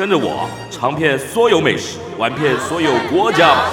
[0.00, 3.70] 跟着我尝遍所有美食，玩遍所有国家。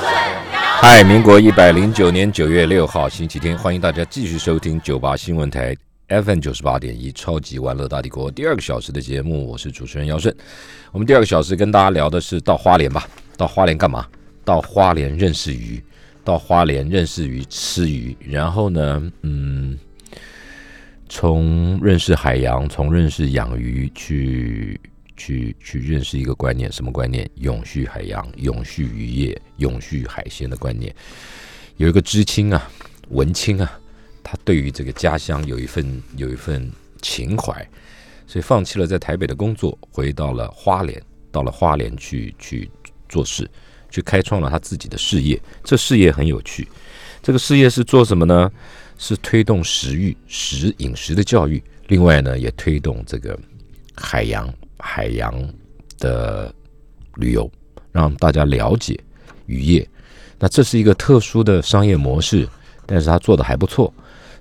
[0.52, 5.74] 嗨，民国一百零九年九月六号星期天，欢迎大家继续收听九八新闻台
[6.10, 10.36] FM 九十八点一超级玩乐大帝国第二个小时的节目，我是主持人姚顺。
[10.92, 14.06] 我们第二个小时跟大家聊的是到花莲吧，到花莲干嘛？
[14.44, 15.82] 到花莲认识鱼，
[16.26, 19.80] 到花莲认识鱼，吃鱼，然后呢，嗯，
[21.08, 24.78] 从认识海洋，从认识养鱼去。
[25.18, 27.30] 去去认识一个观念，什么观念？
[27.36, 30.96] 永续海洋、永续渔业、永续海鲜的观念。
[31.76, 32.72] 有一个知青啊，
[33.09, 33.80] 文青啊，
[34.24, 37.54] 他对于这个家乡有一份有一份情怀，
[38.26, 42.70] 所以放弃了在台北的工作，回到了花莲，到了花莲去去
[43.09, 43.50] 做事，
[43.90, 45.42] 去开创了他自己的事业。
[45.64, 46.68] 这事业很有趣，
[47.22, 48.52] 这个事业是做什么呢？
[49.00, 53.38] 是推动食欲、食饮食的教育，另外呢，也推动这个
[53.96, 54.52] 海洋。
[54.80, 55.33] 海洋
[56.00, 56.53] 的
[57.16, 57.50] 旅游，
[57.92, 59.00] 让大家了解
[59.45, 59.88] 渔业。
[60.39, 62.47] 那这是一个特殊的商业模式，
[62.86, 63.92] 但是他做的还不错，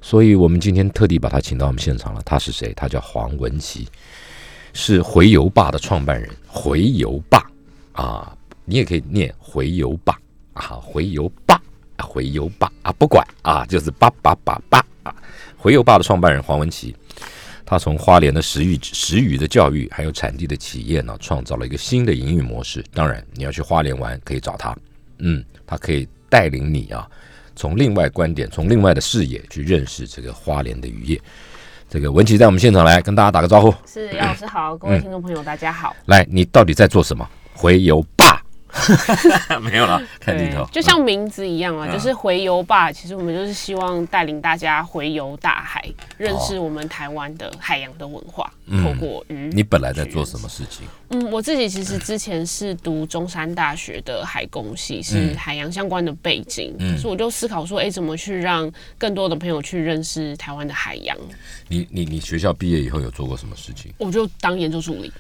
[0.03, 2.21] 所以我们今天特地把他请到我们现场了。
[2.25, 2.73] 他是谁？
[2.75, 3.89] 他叫黄文琪，
[4.75, 6.31] 是回游坝的创办人。
[6.47, 7.43] 回游坝
[7.93, 10.19] 啊，你也可以念回游坝
[10.53, 11.59] 啊，回游坝，
[11.99, 15.15] 回游坝啊，不管啊，就是八八八八啊，
[15.57, 16.95] 回游坝的创办人黄文琪。
[17.67, 22.83] 他从花莲的食育、食鱼的教育，还有产地的企业呢，创造了一个新的营运模式。
[22.95, 24.75] 当然，你要去花莲玩，可以找他。
[25.19, 27.09] 嗯，他可以带领你啊，
[27.57, 31.21] 从另外观点、从另外的视野去认识这个花莲的渔业。
[31.91, 33.75] 这个文琪在我们现场来跟大家打个招呼。
[33.85, 35.95] 是杨老师好，各位听众朋友大家好。
[36.07, 37.29] 来，你到底在做什么？
[37.53, 38.16] 回游坝。
[39.61, 42.93] 没有了，看镜头，就像名字一样啊，就是回游吧。
[42.93, 45.85] 其实我们就是希望带领大家回游大海，
[46.17, 48.53] 认识我们台湾的海洋的文化。
[48.83, 50.87] 透过鱼，你本来在做什么事情？
[51.11, 56.75] 嗯，我自己其实之前是读中山大学的海工系，是海洋相关的背景。
[56.81, 61.17] 嗯，所以我就思考说，哎，怎么去让更多的朋友去认识台湾的海洋？
[61.69, 63.93] 你你你学校毕业以后有做过什么事情？
[63.99, 65.13] 我就当研究助理。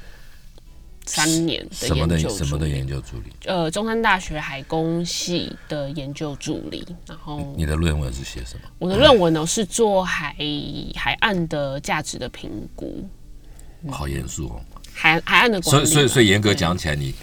[1.06, 3.32] 三年的什么的什么的研究助理？
[3.46, 6.84] 呃，中山大学海工系的研究助理。
[7.06, 8.68] 然后你的论文是写什么？
[8.78, 10.36] 我的论文呢是做海
[10.94, 13.08] 海岸的价值的评估。
[13.90, 14.60] 好严肃哦。
[14.92, 15.86] 海海岸的管理。
[15.86, 17.14] 所以所以所以严格讲起来，你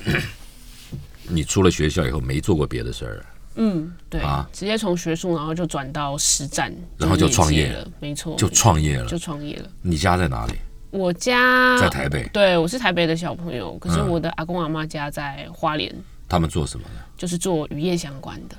[1.28, 3.26] 你出了学校以后没做过别的事儿。
[3.56, 7.88] 嗯，对啊，直接从学术然后就转到实战，然后就创业了。
[8.00, 9.70] 没错，就创业了，就创业了。
[9.82, 10.54] 你家在哪里？
[10.94, 15.92] 我家在台北，对我是台北的小朋友，可是我的阿公阿妈家在花莲。
[16.30, 17.02] 他们做什么呢？
[17.18, 18.56] 就是做渔业相关的。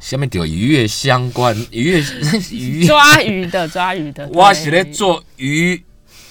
[0.00, 2.02] 下面有渔业相关，渔业
[2.50, 4.28] 鱼抓鱼的，抓鱼的。
[4.34, 5.80] 我是在做鱼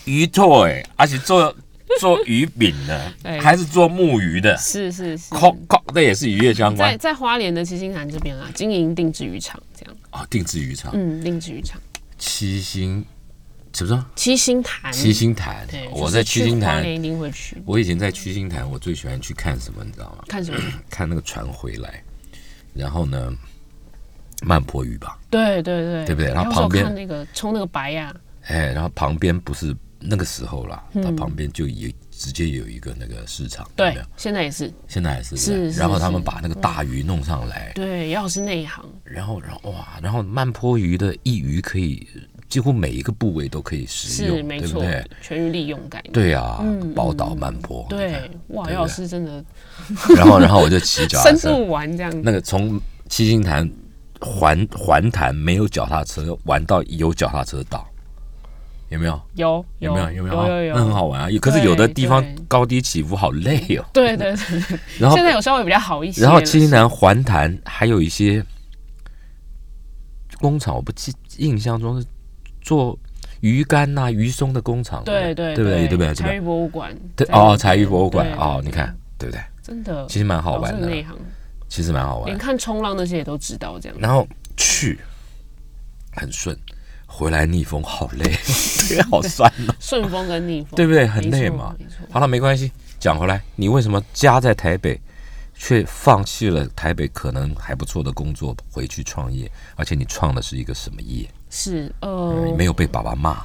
[0.03, 1.56] 鱼拓哎，而且做
[2.02, 4.58] 做鱼饼的，还是做木鱼的？
[4.58, 6.91] 是是是，靠靠，那也是渔业相关。
[6.91, 9.96] 在在花莲的七星潭这边啊，经营定制渔场这样。
[10.09, 11.79] 啊，定制渔场，嗯，定制渔场。
[12.18, 13.06] 七星。
[13.73, 14.03] 是不是？
[14.15, 15.67] 七星潭，七星潭。
[15.91, 17.61] 我在七星潭一定会去。
[17.65, 20.23] 我以前在七星潭，我最喜欢去看什么，你知道吗？
[20.27, 20.59] 看什么？
[20.89, 22.03] 看那个船回来，
[22.73, 23.33] 然后呢，
[24.41, 25.17] 慢坡鱼吧。
[25.29, 26.33] 对对对，对不对？
[26.33, 28.13] 然后旁边那个冲那个白呀。
[28.47, 33.69] 哎，然后旁边不是那个时候啦，它旁边就有直接有一个那个市场。
[33.75, 35.37] 对，现在也是，现在也是。
[35.37, 35.69] 是。
[35.71, 37.71] 然后他们把那个大鱼弄上来。
[37.73, 38.83] 对，要是内行。
[39.03, 42.05] 然后，然后哇，然后慢坡鱼的一鱼可以。
[42.51, 45.01] 几乎每一个部位都可以使用，对不对？
[45.22, 46.12] 全域利用概念。
[46.12, 46.62] 对啊，
[46.94, 47.85] 宝岛慢坡。
[47.89, 49.41] 对，哇，姚老师真的。
[50.17, 51.37] 然后，然后我就骑脚踏车。
[51.37, 52.22] 深度玩这样。
[52.22, 52.78] 那个从
[53.08, 53.72] 七星潭
[54.20, 57.87] 环环潭没有脚踏车玩到有脚踏车道，
[58.90, 59.22] 有没有？
[59.35, 60.11] 有有没有？
[60.11, 60.47] 有没有？
[60.49, 61.29] 有有那很好玩啊！
[61.40, 63.85] 可是有的地方高低起伏好累哦。
[63.93, 64.78] 对 对对。
[64.99, 66.22] 然后现在有稍微比较好一些。
[66.22, 68.46] 然后七星潭环潭还有一些
[70.41, 72.05] 工厂，我不记印象中是。
[72.61, 72.97] 做
[73.41, 75.87] 鱼竿呐、鱼松的工厂，对对对不对？
[75.87, 76.13] 对不对？
[76.13, 79.41] 柴鱼博物馆，对哦，柴鱼博物馆哦，你看对不对？
[79.63, 80.87] 真的，其实蛮好玩的。
[80.87, 81.16] 内行，
[81.67, 82.28] 其实蛮好玩。
[82.28, 83.97] 连看冲浪那些也都知道这样。
[83.99, 84.28] 然后
[84.58, 84.99] 去
[86.16, 86.58] 很顺，
[87.05, 88.23] 回来逆风好累，
[88.90, 89.75] 对 好酸哦。
[89.79, 91.08] 顺风跟逆风，对不对？
[91.08, 91.75] 很累嘛。
[92.09, 92.72] 好了，没关系。
[92.99, 94.99] 讲回来，你为什么家在台北？
[95.63, 101.29] 却放弃了台北可能还不错的工作，回去创业，而且你创的是一个什么业？
[101.51, 103.37] 是呃你，没有被爸爸骂。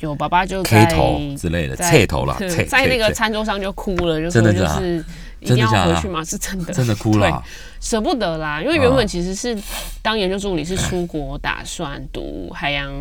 [0.00, 5.04] 有爸爸就 K 在头之类的，在菜头啦，对 菜在那个餐桌上就哭了，就说就真的就是
[5.40, 7.42] 一定要回去吗，是真的，真的哭了啊。
[7.80, 8.96] 舍不得啦，因为原啊。
[8.96, 9.56] 本其实是
[10.02, 12.92] 当研究助理是出国打算读海洋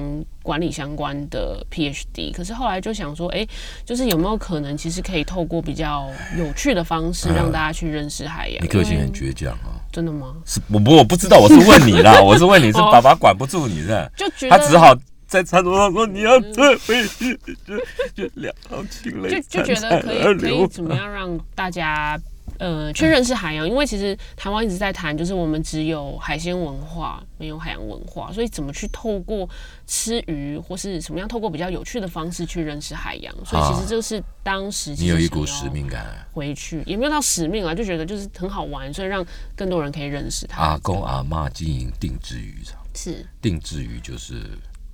[0.44, 3.46] 管理相关的 PhD，可是后来就想说，哎、
[3.84, 8.64] 就是有没有可能其实可以透过比较有趣的方式让大家去认识海洋？
[8.64, 9.73] 嗯你个性很倔强啊。
[9.94, 10.34] 真的吗？
[10.46, 14.94] 是我不我不知道，我是问你啦， 我是问你是哦爸爸管不住你的，就觉得他只好
[15.28, 17.78] 在餐桌上说你要退回去，就
[18.26, 22.20] 就两行清泪就就觉得可以可以怎么样让大家
[22.60, 29.48] 呃去认识海洋，因为其实台湾一直在谈，就是我们只有海鲜文化，没有海洋文化，所以怎么去透过
[29.88, 36.06] 吃鱼或是什么样透过比较有趣的方式去认识海洋，所以其实这是当时你有一股使命感。
[36.32, 39.24] 回去，也没有到使命啊，就觉得就是很好玩，所以让
[39.56, 40.62] 更多人可以认识它。
[40.64, 44.42] 阿公阿妈经营定制渔场，是定制鱼就是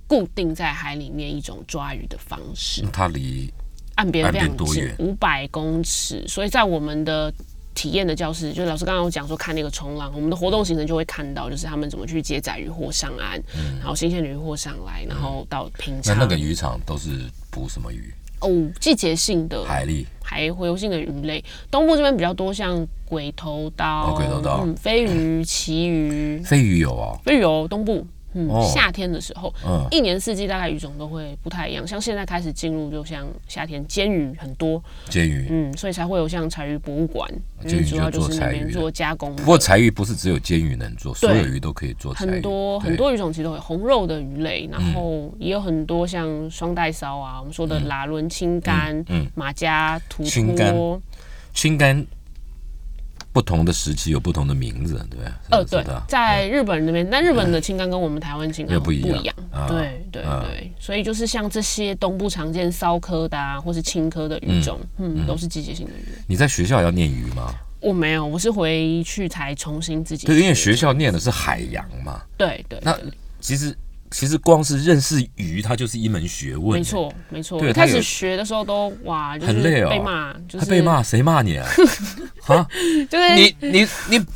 [0.06, 2.84] 固定在海里面一种抓鱼的方式。
[2.92, 3.50] 它离
[4.00, 7.30] 岸边非常近多远，五百公尺，所以在我们的
[7.74, 13.38] 体验的教室，就老师刚刚有讲说看那个冲浪，我们的活动行程就会看到，就是他们怎么去接载渔获上岸，
[13.78, 16.18] 然后新鲜的渔获上来，然后到平那常。
[16.18, 17.10] 那个渔场都是
[17.50, 18.10] 捕什么鱼？
[18.40, 18.48] 哦，
[18.80, 28.06] 季节性的海蛎海洄游性的鱼类，东部这边比较多，像鬼头刀、哦鬼头刀嗯，飞鱼、旗鱼、飞鱼有哦，飞鱼有东部。
[28.34, 31.86] 嗯，哦夏天的时候，嗯一年四季大概鱼种都会不太一样。
[31.86, 35.46] 像现在开始进入，就像夏天煎鱼很多，煎鱼。
[35.50, 37.28] 嗯，所以才会有像柴鱼博物馆，
[37.62, 39.34] 因煎鱼为主要就是那柴鱼的边做加工。
[39.36, 42.14] 不过柴鱼不是只有煎鱼能做，所有鱼都可以做。
[42.14, 51.00] 很多很多鱼种其实都有红肉的鱼类，然后也有很多像双带烧啊，我们说的拉伦青干、嗯嗯马家图青干托，
[51.54, 52.06] 青干
[53.32, 55.32] 不同的时期有不同的名字，对不对？
[55.50, 66.04] 呃，对，在日本那边，但日本的青冈跟我们台湾青冈又不一样不一样啊，对对啊对，所以就是像这些东部常见骚科的啊，或是青科的鱼种，嗯，都是季节性的鱼。
[66.26, 67.54] 你在学校要念鱼吗？
[67.80, 72.20] 我没有，我是回去才重新自己对，因为学学校念的是海洋嘛。
[72.36, 72.94] 对对那
[73.40, 73.74] 其实
[74.10, 76.78] 其实光是认识鱼，它就是一门学问。
[76.78, 77.60] 没，错，没错。
[77.60, 81.68] 对开始学的时候都哇，就是很累哦被骂，就是他被骂，谁骂你啊？
[82.46, 82.66] 啊，
[83.08, 84.26] 就是你你你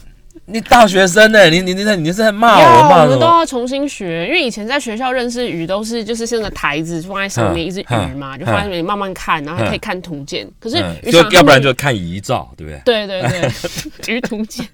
[0.46, 1.48] 你大学生呢？
[1.48, 3.24] 你你你在你是在骂要我骂我们都？
[3.26, 10.46] 要重新学，因为以前在学校认识鱼都是就是像个台子放在上面嗯一只鱼嘛，就放在那里慢慢看，然后还可以看图鉴。
[10.60, 12.80] 可是嗯渔场就要不然就看遗照，对不对？
[12.84, 13.50] 对对对，
[14.14, 14.66] 鱼图鉴。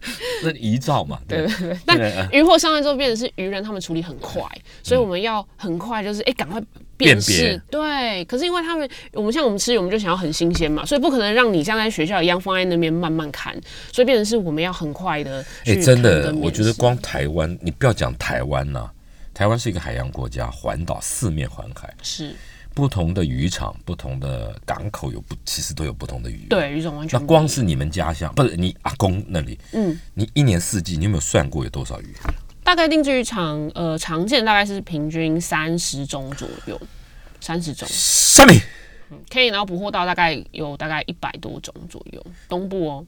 [0.43, 4.43] 那遗照嘛，对对对对，但对嗯渔获上来之后，变成是渔人他们处理很快，
[4.83, 6.61] 所以我们要很快，就是哎，赶快
[6.97, 7.63] 辨辨别识。
[7.71, 13.55] 对，可是因为他们，我们像我们吃鱼，我们就想要很新鲜嘛，所以不可能让你像在学校一样放在那边慢慢看，
[13.93, 18.91] 所以变成是我们要很快的哎、真的我觉得光台湾，你不要讲台湾呐、
[19.35, 22.35] 台湾是一个海洋国家，环岛四面环海，是
[22.75, 32.15] 不同的渔场、不同的港口有不，其实都有不同的鱼。，对鱼种完全那光是你们家乡，不是你阿公那里，嗯，你一年四季，你有没有算过有多少鱼？
[32.62, 36.81] 大概定制渔场呃常见大概是平均三十种左右，
[37.41, 38.53] 三十种什么？
[39.29, 43.05] 可以，然后捕获到大概有大概一百多种左右，东部哦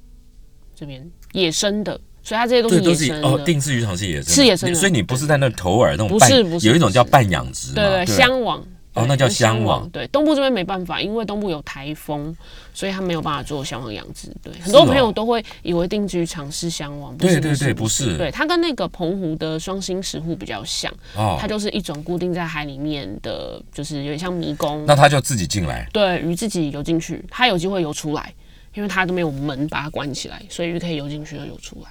[0.75, 3.29] 这边野生的，所以它这些都是对，都野生的。
[3.29, 8.65] 是哦，定制渔场是野生的，是野生的所以你不是在那头饵那种不，是不是有一种叫半养殖，对对，对，香网。
[8.95, 12.37] 哦那叫香香网对，东部这边没办法，因为东部有台风，
[12.75, 14.29] 所以他没有办法做香网养殖。
[14.43, 24.85] 对，很多朋友都会以为定居渔场是香网，对对对不不是对，它跟那个澎湖的双星石斛比较像，哦它，就是一种固定在海里面的，就是有点像迷宫。
[24.87, 28.31] 那它就自己进来，对，鱼自己游进去，它有机会游出来，
[28.75, 31.89] 因为它都没有门把它关起来，所以鱼可以游进去又游出来。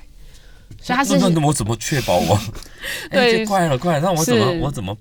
[0.79, 2.39] 所以他是那那那我怎么确保我？
[3.09, 4.97] 哎，对这快了快了，那我怎么我怎么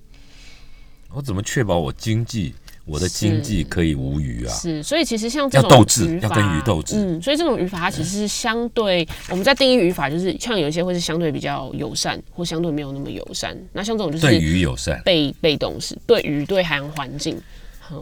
[1.13, 4.53] 我怎么确保我经济我的经济可以无虞啊？
[4.55, 13.57] 是，所以其实像这种要斗智要跟鱼斗智嗯，所以这种语法它其实是相对我们在定义语法，就是像有一些会是相对比较友善，或相对没有那么友善。
[13.73, 17.37] 那像这种就是对鱼友善，被被动式，对鱼对海洋环境。
[17.37, 17.43] 嗯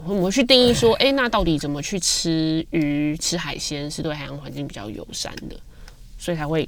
[0.05, 5.59] 我们会去定义说，哎、那到底怎么去吃鱼、吃海鲜是对海洋环境比较友善的，
[6.19, 6.67] 所以才会、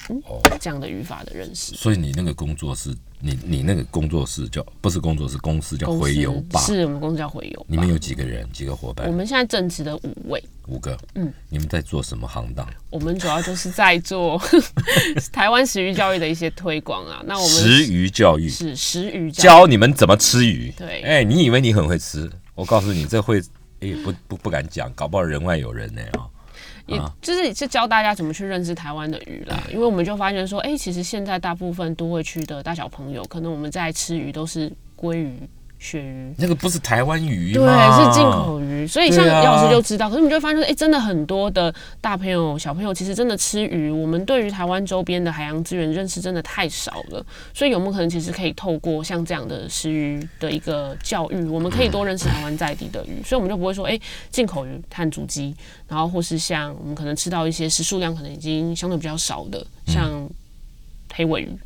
[0.59, 1.75] 这样的语法的认识。
[1.75, 6.61] 所以你那个工作室，你你那个工作室叫不是工作室，公司叫回游吧？
[6.61, 7.65] 是我们公司叫回游。
[7.67, 8.49] 你们有几个人？
[8.53, 9.17] 几个伙伴我伴？
[9.17, 10.97] 们现在正职的五位，五个。
[11.15, 12.65] 嗯，你们在做什么行当？
[12.89, 14.41] 我们主要就是在做
[15.33, 17.21] 台湾食鱼教育的一些推广啊。
[17.25, 20.73] 那我们食鱼教育，是食鱼教育教你们怎么吃鱼。
[20.77, 22.31] 对哎，你以为你很会吃？
[22.55, 23.41] 我告诉你，这会
[23.81, 26.23] 哎不不不敢讲，搞不好人外有人呢啊。
[26.87, 29.61] 也就是是教大家怎么去认识台湾的鱼啦。
[29.71, 35.35] 因为我们就发现说，哎，其实现在大部分都会区的大小朋友，可能我们在吃鱼都是鲑鱼。
[35.81, 40.07] 鳕鱼那个不是台湾鱼对，是进口鱼，所以像姚老师就知道。
[40.07, 43.89] 可是你就会发现，哎，真的很多的大朋友、小朋友其实真的吃鱼。
[43.89, 55.55] 我们对于台湾周边的海洋资源认识真的太少了，所以有没有可能其实可以透过像这样的食鱼的一个教育，我们可以多认识台湾在地的鱼，所以我们就不会说，哎，进口鱼碳足迹，
[55.87, 60.29] 然后或是像我们可能吃到一些食数量可能已经相对比较少的，像
[61.15, 61.57] 黑尾鱼。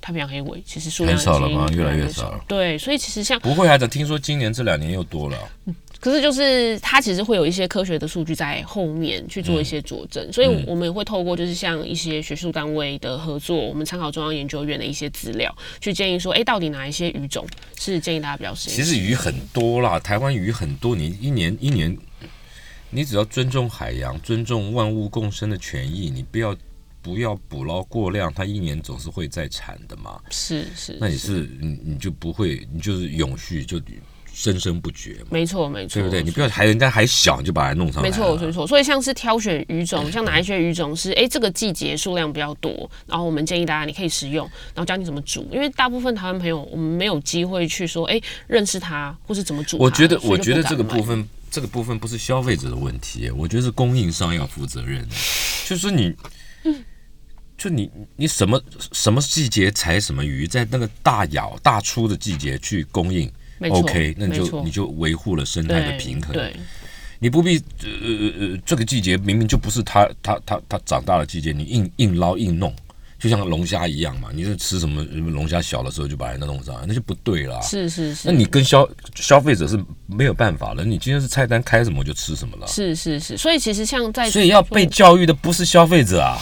[0.00, 1.68] 太平洋黑尾其实数量很少了吗？
[1.72, 2.44] 越来越少了。
[2.46, 5.38] 对，所以其实像不会，还在听说今年这两年又多了。
[5.66, 17.46] 嗯，可是就是它其实会有一些科学的数据在后面去做一些佐证，所以我们也会透过就是像一些学术单位的合作，我们参考中央研究院的一些资料，去建议说，哎，到底哪一些鱼种
[17.78, 21.96] 是建议大家比较适其实鱼很多啦，台湾鱼很多，你一年一年，
[22.90, 26.56] 你只要尊重海洋，尊重万物共生的权益，你不要。
[27.08, 30.20] 不要捕捞过量，它一年总是会再产的嘛。
[30.28, 33.80] 是是，那你是你你就不会，你就是永续就
[34.30, 35.24] 生生不绝。
[35.30, 36.22] 没错没错，对不对？
[36.22, 38.10] 你不要还人家还小你就把它弄上来。
[38.10, 49.78] 没错没错，所以像是挑选鱼种，像哪一些鱼种是哎这个季节数量比较多，然后我们建议大家你可以食用，然后教你怎么煮，因为大部分台湾朋友我们没有机会去说哎认识它或是怎么煮。
[49.78, 55.08] 我觉得我觉得这个部分这个部分不是消费者的问题，我觉得是供应商要负责任，
[55.66, 56.14] 就是你。
[57.58, 58.62] 就你你什么
[58.92, 63.28] 什么季节采什么鱼，在那个大咬大出的季节去供应
[63.68, 66.32] ，OK，那你就你就维护了生态的平衡。
[66.32, 66.54] 对，
[67.18, 72.72] 你不必呃呃呃，这个季节明明就不是它它它它长大的季节，你硬硬捞硬弄，
[73.18, 77.60] 就像龙虾一样嘛，你是吃什么龙虾小的时候就把人家弄上来，那就不对了。
[77.62, 80.84] 是是是，那你跟消消费者是没有办法了。
[80.84, 82.68] 你今天是菜单开什么就吃什么了。
[82.68, 86.38] 是是是，所以其实像在所以要被教育的不是消费者啊。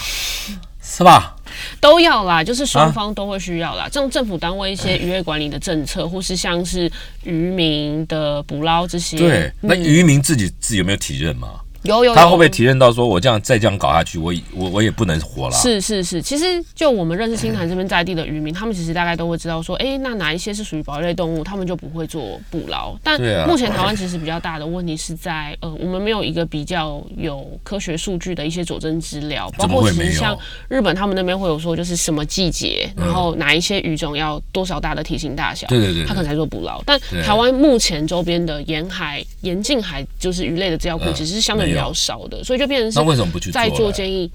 [0.89, 1.35] 是吧？
[1.81, 3.89] 都要啦，就是双方都会需要啦。
[3.91, 6.89] 这种政府单位一些渔业管理的政策，或是像是
[7.23, 11.61] 渔民的捕捞这些，对，那渔民自己自己有没有体认吗？
[11.87, 15.55] 有有，他会不会体认到说，我这样再这样搞下去，我我我也不能活了？
[15.55, 22.93] 是是是，其实就我们认识新潭这边在地的渔民，他们其实大概都会知道说，哎，那哪一些是属于保育类动物，他们就不会做捕捞。
[23.01, 36.81] 但目前台湾其实比较大的问题是在，呃，我们没有一个比较有科学数据的一些佐证资料，包括其实像日本他们那边会有说，就是什么季节，然后哪一些鱼种要多少大的体型大小，对对对，他可能才做捕捞。
[36.85, 41.76] 但台湾目前周边的沿海、沿近海就是鱼类的资料库，其实是相对。
[41.77, 44.31] 比较少的，所以就变成是那为什么不去再做建议？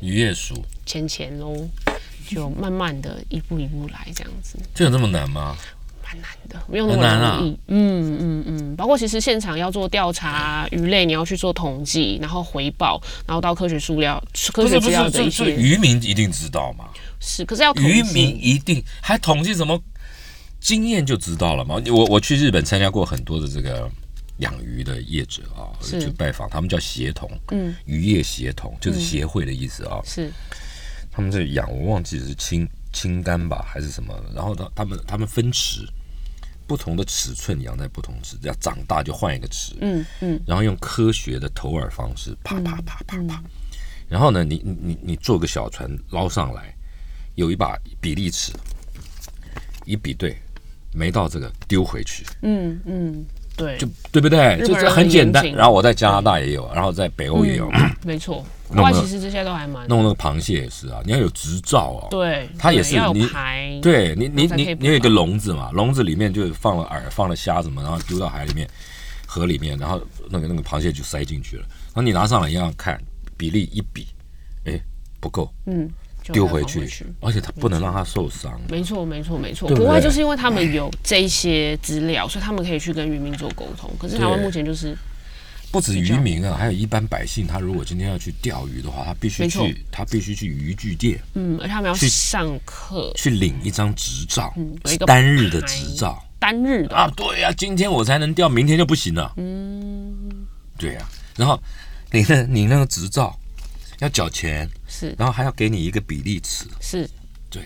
[0.00, 1.54] 渔业署钱钱喽，
[2.28, 4.58] 就慢慢的一步一步来这样子。
[4.74, 5.56] 这有这么难吗？
[6.02, 7.58] 蛮难的，没有那么容易。
[7.68, 15.44] 嗯嗯嗯，包括其实现场要做调查，鱼类你要去做统计，然后回报，然后到科学塑料、科学资料的一些。
[15.54, 16.86] 渔民一定知道吗？
[17.20, 19.80] 是，可是要渔民一定还统计什么
[20.60, 21.80] 经验就知道了吗？
[21.86, 23.88] 我我去日本参加过很多的这个。
[24.42, 30.02] 养鱼的业者啊，去拜访他们叫协同，嗯，渔业协同就是协会的意思啊。
[30.04, 30.30] 是，
[31.10, 34.12] 他们在养，我忘记是青青干吧还是什么。
[34.34, 35.86] 然后他他们他们分池，
[36.66, 39.74] 不同的尺寸养在不同池，要长大就换一个池。
[39.80, 40.40] 嗯嗯。
[40.46, 43.42] 然后用科学的投饵方式，啪啪啪啪啪。
[44.08, 46.74] 然后呢，你你你你坐个小船捞上来，
[47.36, 48.52] 有一把比例尺，
[49.86, 50.36] 一比对，
[50.92, 52.26] 没到这个丢回去。
[52.42, 53.24] 嗯嗯。
[53.56, 54.58] 对，就对不对？
[54.66, 55.44] 就是很简单。
[55.52, 57.70] 然后我在加拿大也有，然后在北欧也有。
[58.04, 59.86] 没错，国外其实这些都还蛮。
[59.88, 62.08] 弄那个螃蟹也是啊，你要有执照哦。
[62.10, 63.28] 对，它也是你
[63.80, 68.68] 对你你你你有一个笼子嘛，笼子里面就放了饵，放了虾什么，然后丢到海里面、
[69.26, 71.64] 河里面，然后那个那个螃蟹就塞进去了。
[71.88, 72.98] 然后你拿上来一样看
[73.36, 74.06] 比例一比，
[74.64, 74.80] 哎，
[75.20, 75.52] 不够。
[75.66, 75.88] 嗯。
[76.32, 76.88] 丢回去，
[77.20, 78.60] 而且他不能让他受伤。
[78.68, 79.68] 没错，没错，没错。
[79.74, 83.90] 国外就是因为他们有这些资料，所以他们可以去跟渔民做沟通。
[83.98, 84.96] 可是台湾目前就是
[85.72, 87.46] 不止渔民啊，还有一般百姓。
[87.46, 91.18] 他如果今天要去钓鱼的话，他必须去，他必须去渔具店。
[91.34, 94.54] 嗯，而且他们要去上课，去领一张执照，
[95.06, 99.32] 单日的执照，单日的啊，对呀，今天我才能钓，明天就不行了。
[99.38, 100.46] 嗯，
[100.78, 101.08] 对呀。
[101.36, 101.60] 然后
[102.10, 103.34] 你的，你那个执照
[103.98, 104.68] 要缴钱。
[105.02, 107.08] 是，然后还要给你一个比例尺，是，
[107.50, 107.60] 对，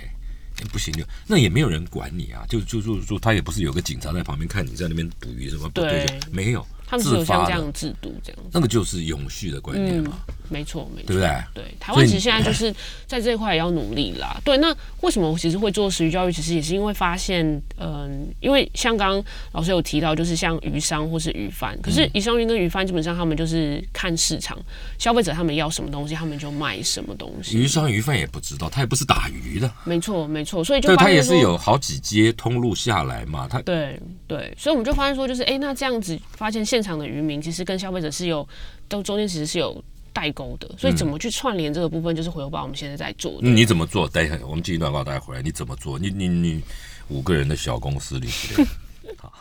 [0.73, 8.50] 不行就那也没有人管你啊，就就就就他也不是有个警察在旁边看你在那边捕鱼什么不对，没有，他们是有像这样的制度这样子。
[8.52, 11.43] 那个就是永续的观念嘛，没错，没错，对不对？
[11.55, 12.75] 对，台湾其实现在就是
[13.07, 14.40] 在这一块也要努力啦。
[14.45, 16.33] 对，那为什么我其实会做食鱼教育？
[16.33, 17.45] 其实也是因为发现，
[17.78, 24.57] 嗯，因为像刚刚老师有提到，就是像鱼商或是鱼贩，可嗯是鱼商鱼跟鱼贩基本上他们就是看市场，
[24.99, 27.57] 消费者他们要什么东西，他们就卖什么东西。
[27.57, 38.47] 鱼商鱼贩也不知道，他也不是打鱼的，没错，没错，所以就对他也是有好几阶通路下来嘛，他对对，所以我们就发现说，就是哎、诶那这样子发现现场的渔民其实跟消费者是有
[38.88, 43.38] 都中间其实是有代沟的，所以怎么去串联这个部分，就是回头把我们现在在做的。
[43.42, 44.09] 嗯你怎么做？
[44.09, 45.99] 等一下，我们进一段广告，待会回来你怎么做？
[45.99, 46.62] 你你你
[47.09, 48.28] 五个人的小公司里。
[49.18, 49.33] 好。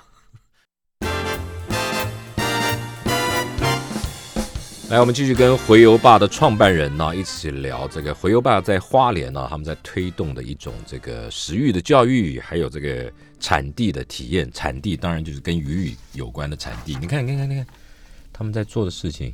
[4.87, 14.47] 来，我们继续跟回游吧的创办人呢一起聊这个回游吧在花莲呢，他们在推动的一种这个食欲的教育，还有这个产地的体验。
[14.51, 16.95] 产地当然就是跟鱼有关的产地。
[17.01, 17.65] 你看，你看，你看，
[18.31, 19.33] 他们在做的事情，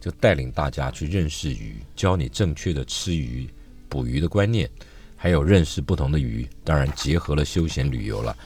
[0.00, 3.50] 就带领大家去认识鱼，教你正确的吃鱼、
[3.88, 4.70] 捕鱼的观念，
[5.16, 6.48] 还有认识不同的鱼。
[6.62, 8.36] 当然，结合了休闲旅游了。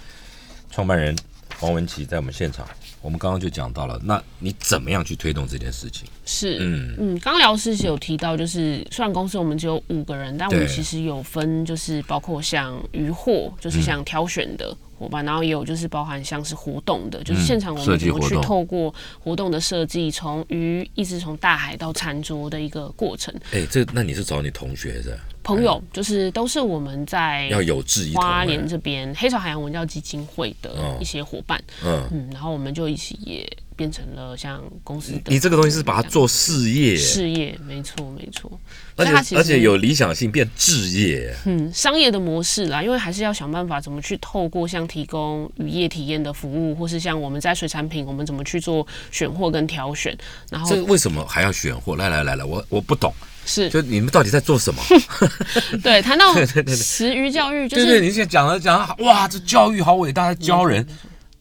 [0.70, 1.14] 创办人
[1.58, 2.66] 黄文琪在我们现场，
[3.04, 6.08] 我们刚刚就讲到了，那你怎么样去推动这件事情？
[6.24, 6.94] 是，嗯。
[6.98, 23.34] 嗯，刚刚聊师是有提到，就是虽然公司我们只有五个人，但我们其实有分，就是包括像渔货，就是像挑选的伙伴，然后也有就是包含像是活动的，就是现场我们怎么去透过活动的设计，从鱼一直从大海到餐桌的一个过程。
[23.52, 28.14] 哎，这那你是找你同学的，朋友就是都是我们在要有志一。
[28.14, 38.50] 花哎莲这边黑潮海洋文教基金会的哦一些伙伴，嗯，嗯，然后我们就一起也变成了像公司的你这个东西是把它做事业，事业，没错没错，
[38.96, 41.34] 而且而且有理想性变置业。
[41.46, 50.16] 嗯商业的模式啦，因为还是要想办法怎么去透过像提供渔业体验的服务，或是像我们在水产品，我们怎么去做选货跟挑选，
[50.50, 51.96] 然后这为什么还要选货？
[51.96, 53.12] 来来来来，我我不懂，
[53.44, 54.82] 是就你们到底在做什么？
[55.82, 60.86] 对谈到 对对对食鱼教育，就对对，是你现在讲了讲了，哇，这教育好伟大，在教人。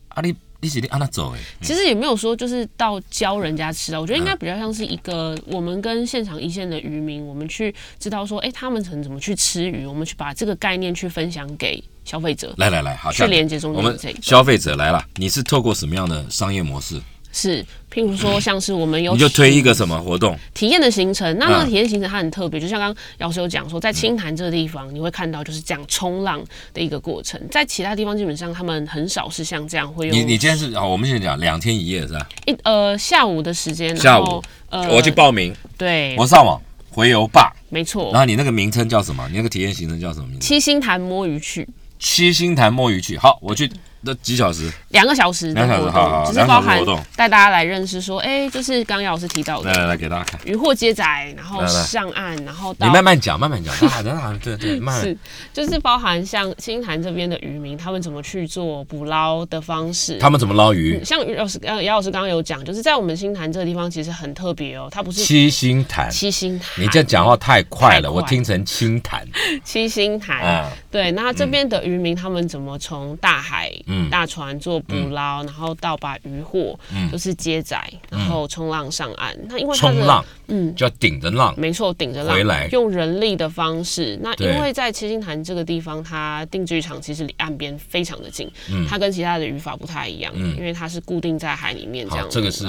[0.09, 0.31] 啊，你
[0.63, 17.01] 你是你按那走哎，其实也没有说就是到教人家吃啊，我觉得应该比较像是一个我们跟现场一线的渔民，我们去知道说，哎、他们曾怎么去吃鱼，我们去把这个概念去分享给消费者，来来来，好，去连接中我们间消费者来了，你是透过什么样的商业模式？
[17.33, 20.37] 是，譬如说像是我们有你就推一个什么活动？
[20.53, 26.41] 体验的行程，那那个嗯体验行程它很特别，就像刚刚姚师有讲说，在青潭这个地方，你会看到就是这样冲浪
[26.73, 32.29] 的一个过程，在其他地方基本上他们很少是像这样会用你你今天是哦，我们现在讲两天一夜是吧？
[32.45, 39.27] 一呃下午的时间，下午呃我去报名，对，我上网回游吧，没错然，后你那个名称叫什么？
[39.29, 40.47] 你那个体验行程叫什么名字？
[40.47, 41.67] 七星潭摸鱼去
[41.97, 43.17] 七星潭摸鱼去。
[43.17, 43.67] 好，我去
[44.03, 44.71] 那几小时？
[44.89, 46.79] 两个小时的两小活时好好动，只是包含
[47.15, 50.39] 带大家来认识说，哎，就是刚刚姚老师提到的来来来，给大家看。
[50.45, 53.73] 渔获接载，然后上岸，然后你慢慢讲，慢慢讲。
[54.39, 55.17] 对对，慢慢是。
[55.53, 61.03] 就是包含像青潭这边的渔民，他们怎么去做捕捞的方式，他们怎么捞鱼？
[61.03, 66.09] 像于老师刚姚老师刚刚有讲，就是在我们新潭这个地方其实很特别哦，它不是七星潭。
[66.11, 69.25] 七星潭，你这讲话太快了，快我听成清潭。
[69.63, 79.35] 七星潭，啊，对，那这边的渔民他们怎么从大海、嗯大船做捕捞，然后到把渔获嗯就是接载，然后冲浪上岸。
[79.49, 80.75] 那因为它的冲浪嗯。
[80.75, 81.53] 就要顶着浪。
[81.57, 84.19] 没错，顶着浪回来用人力的方式。
[84.21, 92.27] 那因为在七星潭这个地方，它定居场其实离岸边非常的近，嗯它跟其他的语法不太一样，嗯因为它是固定在海里面这样。
[92.29, 92.65] 这个是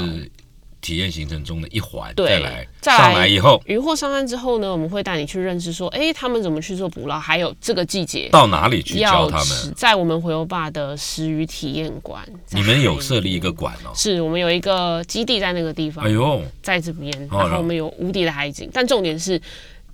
[0.85, 2.13] 体验行程中的一环。
[2.15, 9.73] 对再来，再来上来以后渔获上岸之后呢，我们会带你去认识说，哎、他们怎么去做捕捞，还有这个季节到哪里去教他们？
[9.75, 13.91] 在我们回游坝的食鱼体验馆，你们有设立一个馆哦。
[13.95, 19.41] 是我们有一个基地在那个地方，哎呦，在这边，哦然后我们有无敌的海景，但重点是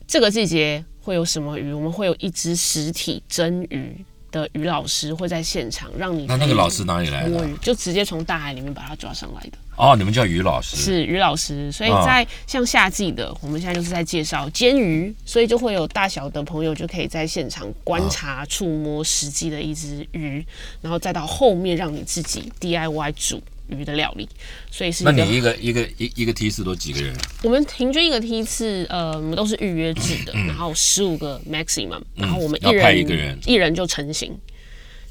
[0.06, 1.72] 这个季节会有什么鱼？
[1.72, 7.30] 我们会有一只实体真鱼的鱼老师会在现场，让你那那个老师哪里来的？
[7.30, 9.58] 摸鱼，就直接从大海里面把它抓上来的。
[9.76, 10.76] 哦，你们叫于老师。
[10.76, 20.44] 是于老师，所以哦在像夏季的，我们现在就是在介绍煎鱼，所以就会有大小的朋友就可以在现场观察、触摸实际的一只鱼，
[20.82, 24.28] 然后再到后面让你自己 DIY 煮鱼的料理，
[24.70, 27.14] 所以是那你一个一个一一个梯次都几个人？
[27.42, 34.38] 我们平均一个梯次，呃，我们都是预约制的，嗯然后十五个 maximum，然后我们要一人派一个人一人就成型。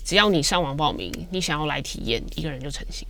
[0.04, 3.08] 只要你上网报名，你想要来体验，一个人就成型。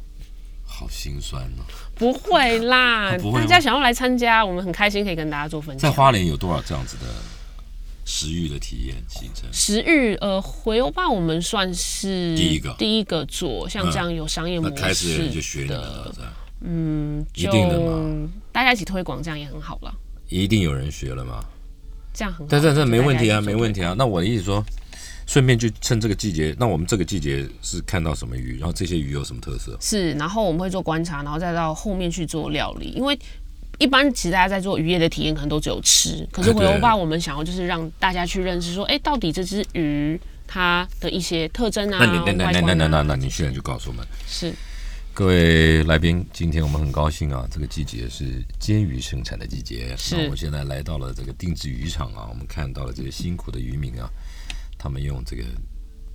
[0.66, 1.64] 好心酸哦。
[1.96, 5.90] 不会啦， 大家想要来参加，我们很开心可以跟大家做分享。
[5.90, 7.06] 在花莲有多少这样子的
[8.10, 9.48] 食欲的体验形成？
[9.54, 16.34] 食欲，呃，回欧吧，我们算是第一个第一个做像这样有商业模那式开始人就学你了的？
[16.62, 19.94] 嗯，一定的就嘛大家一起推广，这样也很好了。
[20.28, 21.46] 一定有人学了吗？
[22.12, 22.48] 这样很好。
[22.50, 23.94] 但这这没问题啊，没问题啊。
[23.96, 24.66] 那我的意思说，
[25.28, 29.78] 顺便就趁这个季节，那我们这个季节是看到什么鱼，然后这些鱼有什么特色？
[29.80, 33.18] 是，然后我们会做观察，然后再到后面去做料理，因为。
[33.80, 36.28] 一般其实大家在做渔业的体验，可能都只有吃。
[36.32, 44.54] 可是回游吧，我们想要就是让大家去认识，说，哎、到底这只鱼它的一些特征啊，那你那那那那那那那你现在就告诉我们，是
[45.14, 49.96] 各位来宾，今天我们很高兴啊，这个季节是煎鱼生产的季节。
[49.98, 54.10] 是那我现在来到了这个定制渔场啊，我们看到了这个辛苦的渔民啊，
[54.78, 55.44] 他们用这个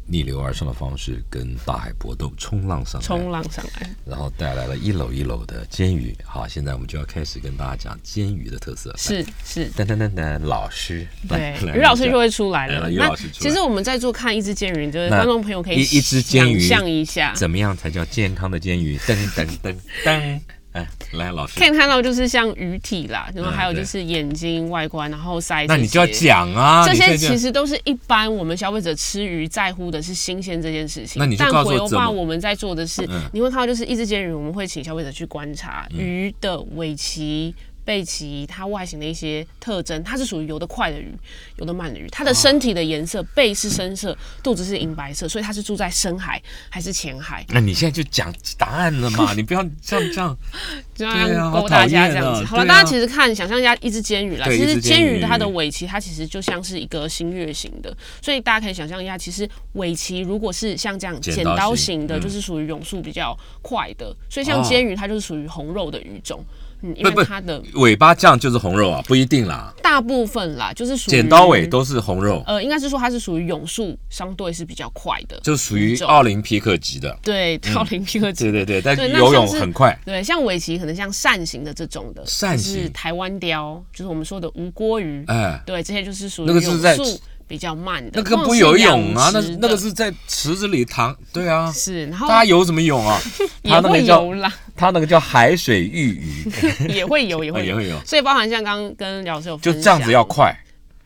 [0.07, 3.89] 逆流而上的方式跟大海搏斗，冲浪上来，冲浪上来。
[4.05, 6.17] 然后带来了一篓一篓的煎鱼。
[6.25, 8.95] 好，现在我们就要开始跟大家讲煎鱼的特色。
[8.97, 12.15] 是是，噔噔噔噔，老师，对来，于老师就。
[12.15, 12.89] 会出来来了。
[12.91, 18.97] 于老师其实我们在做看一只煎鱼，就是观众朋友可以一一只煎鱼想象一下，怎么样才叫健康的煎鱼？
[18.99, 20.41] 噔噔噔噔，
[20.75, 25.67] 哎，来，老师可，以看到就是像鱼体啦，然后还有就是眼睛外观，然后鳃。
[25.67, 26.07] 那你就要。
[26.15, 31.19] 讲啊，这些其实都是一般我们消费者吃鱼在乎的是新鲜这件事情。
[31.19, 37.55] 那你就但告诉我怎么回游吧，我们在做的是，嗯你会看到就是一只煎鱼，我们会请消费者去观察鱼的尾鳍。
[37.85, 41.13] 背鳍它外形的一些特征，它是属于游得快的鱼，
[41.57, 42.09] 游得慢的鱼。
[42.11, 47.45] 它的身体的颜色，背是深色，肚子是银白色，所以它是住在深海还是浅海？
[47.51, 49.33] 那你现在就讲答案了嘛？
[49.35, 50.39] 你不要这样这样。
[50.95, 52.45] 就对啊好要勾大家这样子。
[52.45, 54.47] 好了，大家其实看，想象一下一只煎鱼啦。
[54.49, 64.15] 其实一只煎鱼它的尾鳍，它其实就像是一个新月形的，所以大家可以想象一下，其实尾鳍如果是像这样剪剪刀刀型的，就是属于泳速比较快的。
[64.31, 66.45] 所以像哦煎鱼，它就是属于红肉的鱼种。
[66.85, 69.73] 嗯，因不不为它的尾巴这样就是红肉啊，不一定啦。
[69.83, 75.41] 大部分啦，就是属于剪刀尾都是红肉，呃，应该是说它是属于泳速相对是比较快的。
[75.43, 77.19] 就属于奥林匹克级的。
[77.23, 79.99] 对，奥林匹克级对对对，但游泳很快。
[80.05, 85.25] 对，像尾鳍可能像扇形的这种的，扇形就是台湾雕，就是我们说的无锅鱼。
[85.29, 91.17] 哎，对，这些就是属于那个是在泳速比较慢的，那个不游泳啊，那那个是在池子里躺。
[91.33, 93.21] 对啊，是，然后他游怎么泳啊？
[93.65, 94.25] 他那个叫
[94.77, 96.53] 他那个叫海水浴鱼，
[96.93, 97.67] 也会游，也会游。
[97.67, 100.55] 也会游，所以包含像刚刚跟老师有就这样子要快。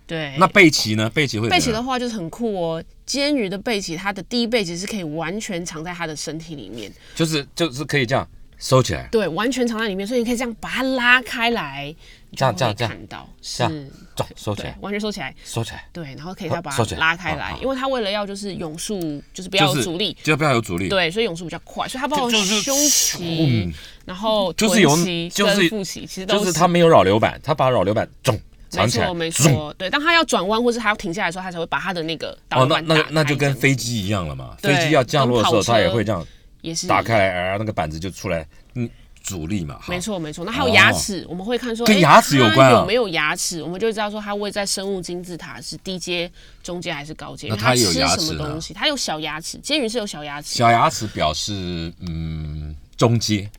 [0.06, 0.34] 对。
[0.38, 1.10] 那背鳍呢？
[1.10, 8.26] 背鳍会背鳍的话就是很酷哦，煎鱼的背鳍，它的第一背鳍是可以完全藏在它的身体里面，就是就是可以这样
[8.58, 11.94] 收起来，对，完全藏在里面，所以你可以这样把它拉开来，
[12.36, 12.92] 这样这样这样。
[12.92, 20.88] 看到这样是，走收起来，，完全收起来，收起来，对，然后可以再把它拉开来因为它为了要就是泳速，就是不要有阻力，就不要有阻力。
[20.88, 24.90] 对，所以泳速比较快，所以它包括就是胸鳍嗯，然后就是有
[25.30, 28.38] 就是跟腹鳍，其实都就是它没有扰流板，它把扰流板中
[28.68, 34.54] 藏没起来，错没错，对，当他要转弯或是他要停下来的时候，他才会把他的那个导哦，那那那就跟飞机一样了嘛。
[34.60, 36.26] 飞机要降落的时候，跟跑车它也会这样
[36.60, 38.86] 也是打开来，然后那个板子就出来，嗯，
[39.22, 39.78] 阻力嘛。
[39.88, 46.30] 没，错没错，那还有牙齿，我们会看说，跟牙齿有关有没有牙齿，我们就知道说它位在生物金字塔是低阶、
[46.62, 47.48] 中阶还是高阶。
[47.48, 48.74] 那它吃牙齿什么东西？
[48.74, 53.50] 它有小牙齿，煎鱼是有小牙齿，小牙齿表示嗯中阶。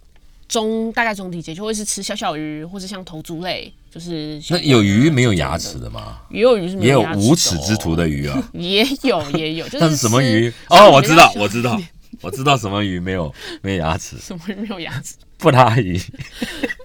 [0.48, 6.18] 中大概中低阶就会是吃小小鱼，或是像头足类，就是那有鱼没有牙齿的吗？
[6.32, 8.44] 也有鱼是没也有牙齿的无齿之徒哦，的鱼啊。
[8.54, 10.52] 也有也有，就是什么鱼？
[10.70, 11.80] 哦，我知道，我知道，
[12.22, 14.18] 我知道什么鱼没有没有牙齿？
[14.26, 15.14] 什么鱼没有牙齿？
[15.40, 15.98] 布拉鱼，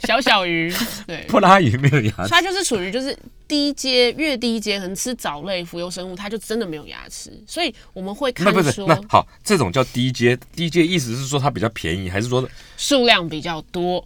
[0.07, 0.73] 小小鱼，
[1.07, 1.25] 对。
[1.29, 2.29] 布拉鱼没有牙齿。
[2.31, 3.15] 它就是属于就是
[3.49, 7.33] 低阶，越低阶可能吃藻类、浮游生物，它就真的没有牙齿。
[7.47, 14.05] 所以我们会看那不是说那好，这种叫低阶，低阶意思是说它比较便宜，还是说数量比较多，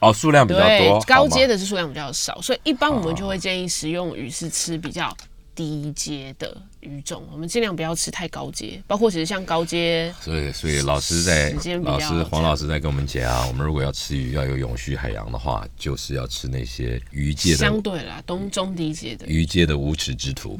[0.00, 5.16] 哦数量比较对多？，高阶的的是数量比较少，所以一般我们就会建议食用鱼是吃比较
[5.58, 11.50] 低阶的鱼种，我们尽量不要吃太高阶，包括其实像高阶，所以所以老师在
[11.82, 19.26] 老师黄老师在跟我们讲啊，我们如果要吃鱼要有永续海洋的话，就是要吃那些鱼界的相对啦，中中低阶的。
[19.26, 20.56] 鱼界的无耻之徒，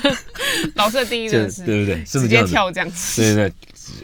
[0.76, 2.02] 老师的定义真的是对不对？
[2.06, 2.42] 是不直接？
[2.46, 3.54] 跳这样子，对对对，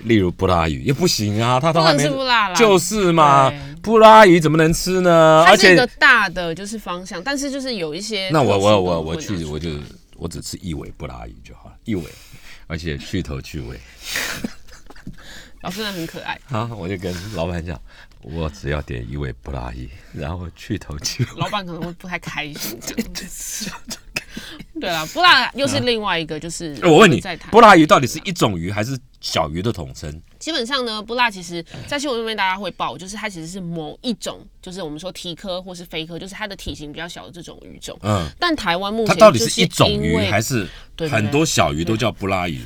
[0.04, 5.42] 例如布拉鱼也不行啊，它都不能还没吃不辣啦，就是嘛，布拉鱼怎么能吃呢？
[5.48, 9.70] 而且大的就是方向，但是就是有一些那我我我我去我就
[10.18, 12.02] 我只吃一尾布拉鱼就好了，一尾，
[12.66, 13.81] 而且去头去尾。
[15.62, 17.81] 老师真的很可爱，好，我就跟老板讲，
[18.30, 21.30] 我只要点一位布拉鱼，然后去头去尾。
[21.36, 23.70] 老板可能会不太开心这样子。
[24.80, 30.22] 对啦，布拉又是另外一个，就是哎 我问你布拉鱼到底是一种鱼还是小鱼的统称？
[30.38, 37.98] 基本上呢，布拉其实在新闻上面大家会报，就是它其实是某一种，就是我们说蹄科或是飞科，就是它的体型比较小的这种鱼种。
[38.02, 40.68] 嗯，但台湾目前它到底就是一种鱼还是
[41.10, 42.60] 很多小鱼都叫布拉鱼？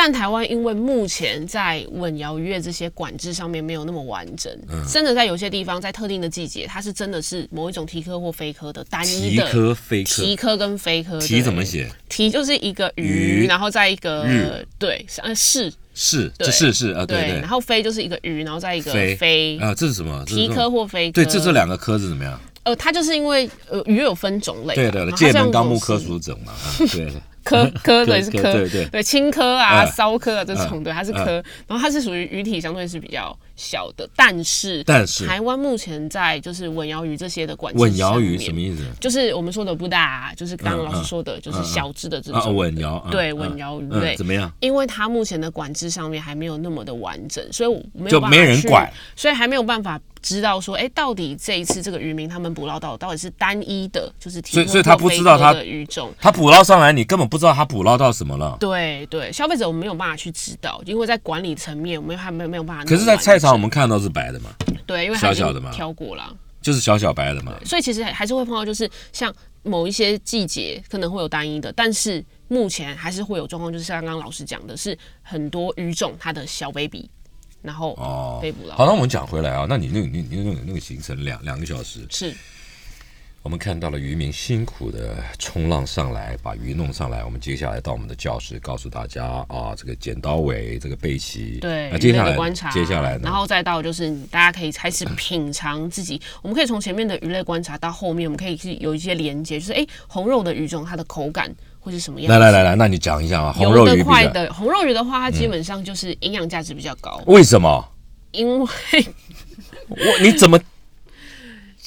[0.00, 4.56] 但台湾因为目前在稳摇渔业这些管制上面没有那么完整，
[4.88, 11.18] 真的在有些地方在特定的季节，它是真的是某一种提科或非科的单一的蹄科、非科，蹄科跟非科。
[11.18, 11.90] 蹄怎么写？
[12.08, 17.48] 提就是一个鱼鱼，然后再一个日对，呃是，是，这是是啊，对对然。
[17.48, 19.58] 后飞就是一个鱼，然后再一个飞飞。
[19.58, 20.22] 啊，这是什么？
[20.28, 22.40] 这是蹄科或飞科，对，这这两个科是怎么样？
[22.62, 27.10] 呃，它就是因为呃鱼有分种类，对对界门纲目科属种嘛，啊对，
[27.48, 29.02] 科科对是科，对对对。
[29.02, 38.84] 青科啊、嗯骚科啊这种，嗯对它是科，然后它是属于鱼体相对是比较小的，但是但是台湾目前在就是稳摇鱼这些的管制稳摇鱼什么意思？
[39.00, 44.50] 就是我们说的不大，就是刚刚老师说的，就是小只的这啊，种稳摇，嗯对嗯稳摇鱼嗯类怎么样？
[44.60, 56.12] 因为它目前的管制上面还没有那么的完整，所以我没有就办法去没人管，所以还没有办法知道说，哎、到底这一次这个渔民他们捕捞到到底是单一的，就是所以所以他不知道他的鱼种。
[56.20, 58.56] 他捕捞上来，你根本不知道他捕捞到什么了。
[58.60, 62.96] 对对，消费者我们没有办法去知道，因为在管理层面，我们还没有没有办法可。
[62.96, 64.50] 是，在菜场我们看到是白的嘛，
[64.86, 67.54] 对，因为小小的嘛挑过了，就是小小白的嘛。
[67.64, 77.08] 所以其实还是会碰到，就是像某一些季节可能会有单一的，但是目前还是会有状况，就是像刚刚老师讲的，是很多鱼种它的小 baby，
[77.62, 78.74] 然后哦被捕了。
[78.74, 82.34] 好，那我们讲回来啊，那你那个你你那个那个行程两两个小时，是
[83.44, 87.24] 我们看到了渔民辛苦的冲浪上来，把鱼弄上来。
[87.24, 93.20] 我们接下来到我们的教室，告诉大家啊，这个剪刀尾，这个背鳍，对，那接下的观察，接下来呢？
[93.24, 102.30] 然后再到就是大家可以开始品尝自己，我们可以从前面的鱼类观察到后面，我们可以去有一些连接，就是哎，红肉的鱼种它的口感会是什么样？
[102.30, 107.88] 来来来来，那你讲一下啊，红肉鱼的红肉鱼的话，它基本上就是营养价值比较高，为什么？
[108.32, 108.66] 因为
[109.88, 110.60] 我你怎么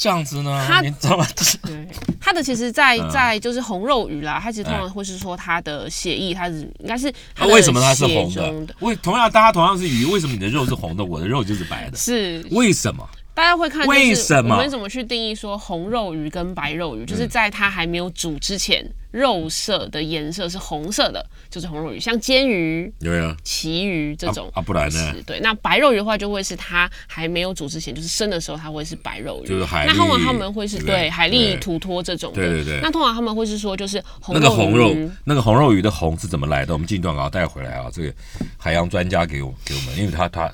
[0.01, 0.65] 这样子呢？
[0.67, 1.23] 它你怎么？
[1.61, 1.87] 对
[2.19, 8.75] 它的其实在，嗯在就是红肉鱼啦，它其实通常会是说它的血液，它是应该是它为什么它是血红的？
[8.79, 11.95] 为同样大家同样是鱼，为什么你的肉是红的，我的肉就是白的？
[11.95, 13.07] 是为什么？
[13.33, 17.05] 大家会看，就是为什么嗯我们怎么去定义说红肉鱼跟白肉鱼？
[17.05, 21.99] 就是在它还没有煮之前，肉色的颜色是红色的，就是红肉鱼。
[21.99, 23.33] 像煎鱼、有没有？
[23.43, 25.39] 旗鱼这种啊啊不然呢对。
[25.39, 29.47] 那白肉鱼的话，就会是它还没有煮之前，就是生的时候，它会是白肉鱼。
[29.47, 32.35] 就是海那通常他们会是对对对海蛎、对土托这种的。
[32.35, 36.73] 对对对那通常他们会是说，就是红那个红肉鱼，那个红肉鱼的红是怎么来的？
[36.73, 38.13] 我们进段啊带回来啊，这个
[38.57, 40.51] 海洋专家给我给我们，因为他他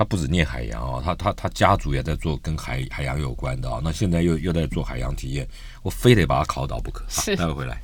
[0.00, 5.46] 他不止念海洋哦，他他他家族也在做跟海海洋有关的啊、那现在又又在做海洋体验，
[5.82, 7.04] 我非得把他考倒不可。
[7.06, 7.82] 好是待会回来。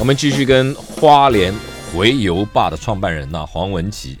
[0.00, 1.54] 我们继续跟花莲
[1.92, 4.18] 回游坝的创办人呐、黄文琪，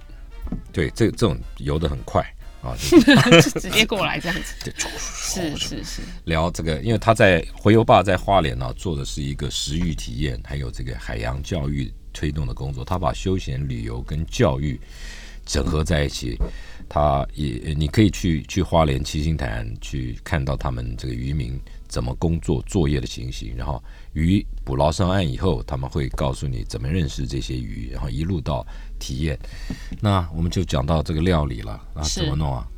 [0.72, 2.22] 对，这这种游的很快
[2.62, 4.72] 啊，就是 直接过来这样子。
[4.96, 12.82] 是是是，聊这个，因为他在回游坝在花莲呢、做的是一个食育体验，还有这个海洋教育推动的工作。
[12.82, 14.80] 他把休闲旅游跟教育
[15.44, 16.38] 整合在一起。
[16.86, 28.66] 他也你可以去去花莲七星潭去看到他们这个渔民怎么工作作业的情形，然后鱼捕捞上岸以后，他们会告诉你怎么认识这些鱼，然后一路到
[28.98, 29.38] 体验。
[29.98, 32.68] 那我们就讲到这个料理了啊，怎么弄啊？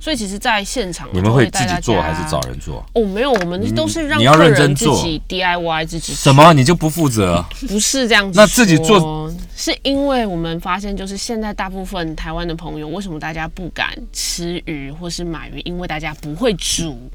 [0.00, 2.84] 所以其实，在现场你们会自己做还是找人做？
[2.92, 6.52] 哦，没有，我们都是让你要客认真做人自己 DIY 自己什么？
[6.52, 7.44] 你就不负责？
[7.66, 15.60] 不是这样子，那自己做，是因为我们发现，就是现在大部分台湾的朋友，为什么大家不敢吃鱼或是买鱼？
[15.64, 17.10] 因为大家不会煮，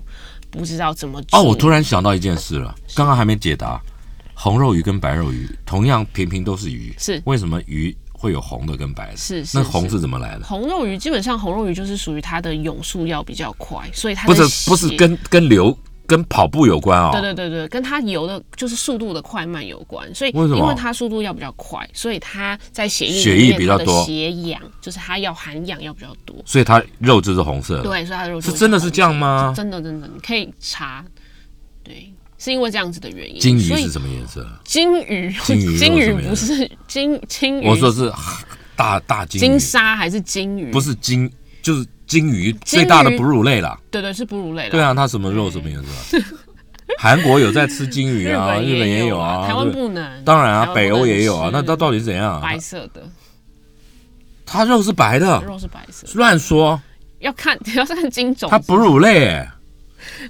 [0.50, 1.38] 不知道怎么煮。
[1.38, 3.80] 哦，我突然想到一件事了，刚刚还没解答。
[4.42, 9.18] 红肉鱼跟白肉鱼同样平平都是鱼，是为什么鱼会有红的跟白的？
[9.18, 10.44] 是是那红是是怎么来的？
[10.44, 17.12] 红肉鱼基本上红肉鱼就是属于它的泳速要比较快，所以它不是不是跟跟流跟跑步有关哦。
[17.14, 26.36] 对对对对，跟它游的就是速度的快慢有关，所以为什么因为它速度要比较快，所以它在血液里血液面的比较多血氧就是它要含氧要比较多。
[26.46, 31.06] 所以它肉质是红色的。，对，所以它的肉质是真的是这样吗真的真的，你可以查，
[31.84, 33.40] 对，是因为这样子的原因。
[33.40, 34.48] 金鱼是什么颜色？
[34.64, 38.12] 金鱼，金鱼 不是金金鱼，我说是
[38.76, 40.72] 大大金鱼金，沙还是金鱼？
[40.72, 41.30] 不，是金，
[41.62, 43.78] 就是金鱼金最大的哺乳类啦。
[43.92, 44.70] 对对，是哺乳类的。
[44.72, 46.18] 对啊，它什么肉什么颜色？
[46.98, 50.24] 韩国有在吃金鱼啊，日本也有啊，台湾不能。
[50.24, 51.50] 当然啊，北欧也有啊。
[51.54, 52.40] 那它到底是怎样啊？
[52.42, 53.04] 白色的
[54.46, 56.82] 它肉是白的，肉是白色，乱说，
[57.20, 58.50] 要看 要看金种。
[58.50, 59.52] 它哺乳类哎。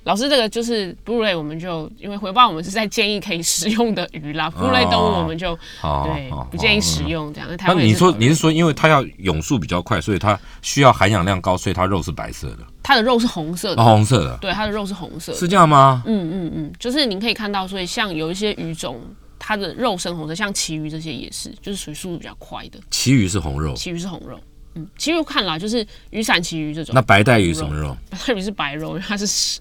[0.03, 7.49] 老师，这个就是哺乳类，我们就因为回报我们是在建议可以食用的鱼啦，哺乳类动物我们就好对好不建议食用这样。
[7.65, 15.37] 那你说你是说，因为它要泳速比较快，所以它需要含氧量高，所以它肉是白色的，它的肉是红色的啊，，红色的，对，它的肉是红色的。
[15.37, 16.03] 是这样吗？
[16.05, 19.01] 嗯嗯嗯，就是您可以看到，所以像有一些鱼种，
[19.37, 22.79] 它的肉深红色，像旗鱼这些也是，就是属于速度比较快的。
[22.91, 24.39] 旗鱼是红肉，旗鱼是红肉，
[24.75, 26.93] 嗯，旗鱼看来就是雨伞旗鱼这种。
[26.93, 27.97] 那白带鱼什么肉？
[28.09, 29.59] 白带鱼是白肉，因为它是是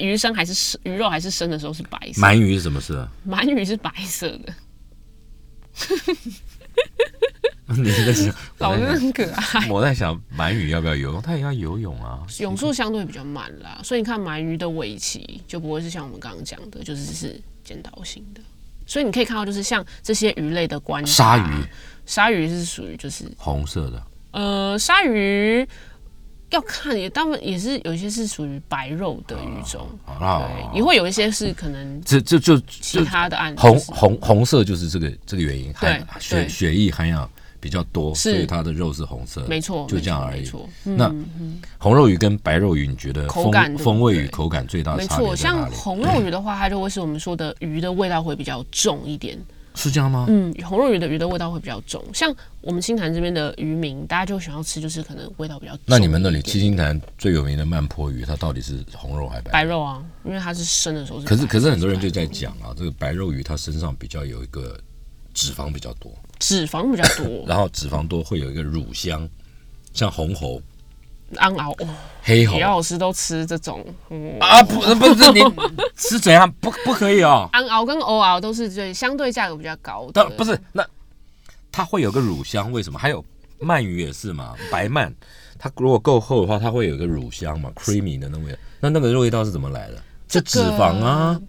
[0.00, 2.22] 鱼生还是生鱼肉还是生的时候是白色。
[2.22, 3.08] 鳗鱼是什么色？
[3.28, 4.54] 鳗鱼是白色的。
[7.76, 9.68] 你在想， 老是很可爱。
[9.68, 11.22] 我在想鳗鱼要不要游泳？
[11.22, 12.20] 它也要游泳啊。
[12.38, 18.40] 泳速相对比较慢啦，所以你看鳗鱼的尾鳍就不会是像我们刚刚讲的，就是是尖刀型的。
[18.86, 21.64] 所以你可以看到，就是像这些鱼类的观察，鲨鱼，
[22.04, 24.02] 鲨鱼是属于就是红色的。
[24.34, 25.66] 呃，鲨鱼
[26.50, 37.30] 要看也，大部分也是有一些是属于白肉的鱼种，对，也会有一些是可能这这就其他的案红红红色就是这个这个原因，对，血血液含氧。
[37.60, 40.46] 比较多，所以它的肉是红色，没错，就这样而已。
[40.82, 41.10] 那
[41.78, 49.38] 红肉鱼跟白肉鱼，你觉得口感、风味与口感最大的差别没错，像红肉鱼的话，它就会是我们说的鱼的味道会比较重一点。
[49.74, 50.26] 是这样吗？
[50.28, 52.02] 嗯，红肉鱼的鱼的味道会比较重。
[52.14, 55.80] 像我们青潭这边的渔民，大家就想要吃，就是可能味道比较重。
[55.86, 59.50] 那你们那里七星潭最有名的慢坡鱼，它到底是红肉还是白？
[59.50, 61.26] 白肉啊，因为它是生的时候是。
[61.26, 64.78] 可是可是很多人就在讲啊，这个白肉鱼它身上比较有一个
[65.32, 66.12] 脂肪比较多。
[66.38, 69.28] 脂肪比较多， 然后脂肪多会有一个乳香，
[69.92, 70.60] 像红喉、
[71.36, 71.74] 安熬、
[72.22, 73.84] 黑喉，李老师都吃这种
[74.40, 74.62] 啊？
[74.62, 75.40] 不不是你
[75.96, 76.50] 是怎样？
[76.60, 77.48] 不 不可以哦。
[77.52, 80.86] 安熬跟欧熬都是最相对价格比较高的，不是那
[81.72, 82.98] 它会有个乳香，为什么？
[82.98, 83.24] 还有
[83.60, 85.12] 鳗鱼也是嘛，白鳗
[85.58, 88.56] 它如果够厚的话，它会有一个乳香嘛，creamy 的那味。
[88.80, 90.02] 那那个味道是怎么来的？
[90.28, 91.40] 这脂肪啊。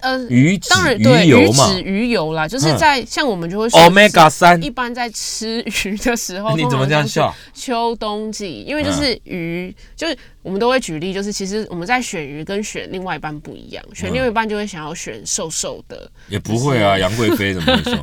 [0.00, 7.34] 呃，鱼当然对鱼脂鱼油啦，就是在像我们就会说，omega 三，一般在吃鱼的时候， 你怎么这样笑？
[7.52, 10.16] 秋冬季，因为就是鱼就是。
[10.48, 17.98] 我们都会举例，就是其实我们在选鱼跟选另外一半不一样，选另外一半就会想要选瘦瘦的，也不会啊，杨贵妃怎么会说？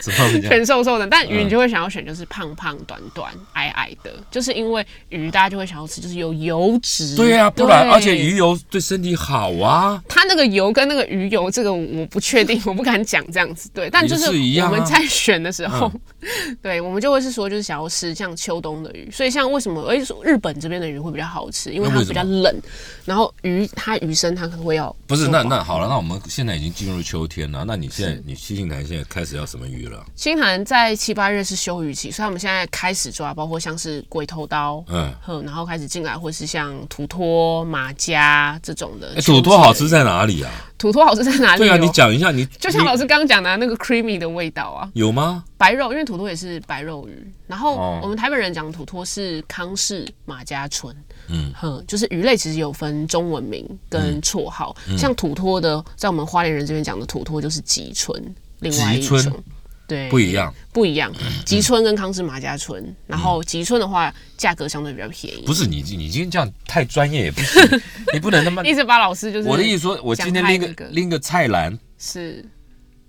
[0.48, 10.02] 选瘦瘦的，但鱼你就会想要选就是胖胖短短矮矮的，就是因为鱼大家就会想要吃就是有油脂，对啊，不然而且鱼油对身体好啊。
[10.08, 14.28] 它那个油跟那个鱼油这个我不确定，我不敢讲这样子，对，但就是
[14.62, 15.92] 我们在选的时候，
[16.62, 22.62] 对我们就会是说就是想要吃像秋冬的鱼，所以像为什么而且日本这边的鱼会比较好吃，因为它比较冷，
[23.04, 30.04] 然后鱼它鱼身它可能会要不是那那好了，那我们现在已经进入秋天了，那你现在你七星潭现在开始要什么鱼了？
[30.14, 35.14] 七星潭在七八月是休渔期，所以我们现在开始抓，包括像是鬼头刀，嗯，
[35.44, 39.20] 然后开始进来，或是像土托、马家这种的。
[39.22, 40.50] 土托好吃在哪里啊？
[40.78, 41.58] 土托好吃在哪里？
[41.58, 45.44] 对啊，你讲一下，你就像老师刚刚讲的那个 creamy 的味道啊，有吗？
[45.56, 50.94] 白肉，因为土托也是白肉鱼，然后我们台北人讲土托是康氏马家纯。
[51.28, 51.52] 嗯。
[51.54, 58.22] 哼，就是鱼类其实有分中文名跟绰号，像土托的，在我们花莲人这边讲的土托就是吉村，
[58.60, 59.42] 另外一种，
[59.86, 61.12] 对，不一样，不一样。
[61.44, 65.42] 吉村跟康氏马家村，然后吉村的话价格相对比较便宜。
[65.44, 67.80] 不是你，你今天这样太专业也不行，
[68.14, 70.84] 你不能那么 一直把老师就是我的意思说，我今天拎个。
[70.86, 72.44] 拎个菜篮是。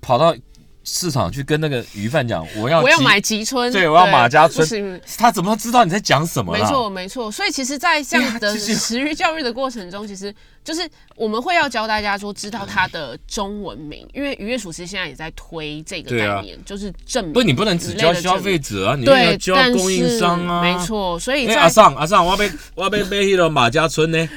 [0.01, 0.35] 跑到。
[0.83, 6.53] 市场去跟那个鱼贩讲， 我要我要买吉村，对，我要马家村，他怎么知道你在讲什么？
[6.53, 7.31] 没错，没错。
[7.31, 17.33] 所以其实，在这样 的食鱼教育的过程中，其实就是我们会要教大家说，知道它的中文名，因为渔业署其实现在也在推这个概念，就是证明。
[17.33, 20.61] 不，你不能只教消费者啊，你要教供应商啊。
[20.61, 24.29] 没错，所以阿尚阿尚，我要 我要买迄个马家村呢。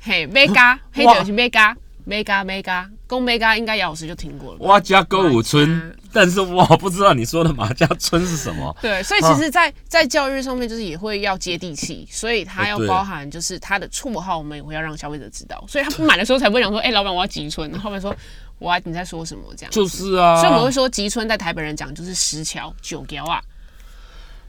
[0.00, 1.74] 嘿，买家，黑就是 mega
[2.06, 4.58] mega 公 mega 应该姚老师就听过了。
[4.60, 5.96] 哇家歌舞村。
[6.10, 8.74] 但是我不知道你说的马家村是什么。
[8.80, 18.16] 对，所以其实，在在教育上面，就是也会要接地气，所以它要包含就是它的绰号，我们也会要让消费者知道，所以他不买的时候才不会讲说，哎，老板我要吉村，然后面说
[18.58, 19.70] 我你在说什么这样。
[19.70, 23.38] 就是啊，所以我们会说吉村在台北人讲就是石桥九条啊。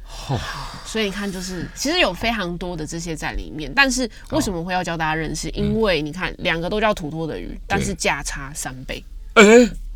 [0.85, 5.49] 所以你看，就是其实有非常多的这些在里面，但是为什么会要教大家认识？
[5.51, 9.03] 因为你看，两个都叫土托的鱼，但是价差三倍。
[9.35, 9.43] 哎，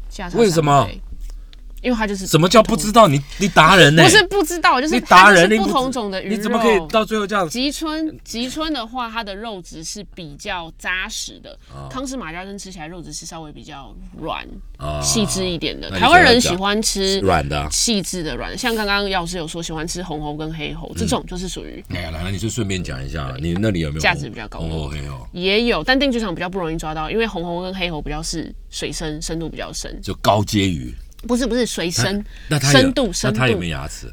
[0.10, 0.88] 价差为什么？
[1.84, 4.04] 因为它就是什么叫不知道你你达人呢？
[4.04, 7.48] 不是不知道，就是达人不同种的鱼你怎么可以到最后这样？
[7.50, 11.58] 吉春吉春的话，它的肉质是比较扎实的。
[11.90, 14.48] 康氏马家珍吃起来肉质是稍微比较软、
[15.02, 15.92] 细致一点的。
[15.92, 21.84] 台湾人喜欢吃软的、细致的软，像刚刚药师有说喜欢吃红喉跟黑喉，这种就是属于。
[21.90, 24.60] 哎呀，来了，你就顺便讲一下，你那里有没有价值比较高？
[24.60, 30.96] 红猴、黑猴也有，但定居场比较不容易抓到，因为红喉跟黑喉比较是水深深度比较深，就高阶鱼。
[31.28, 34.12] 不是不是水深，那深度那深度它有没有牙齿？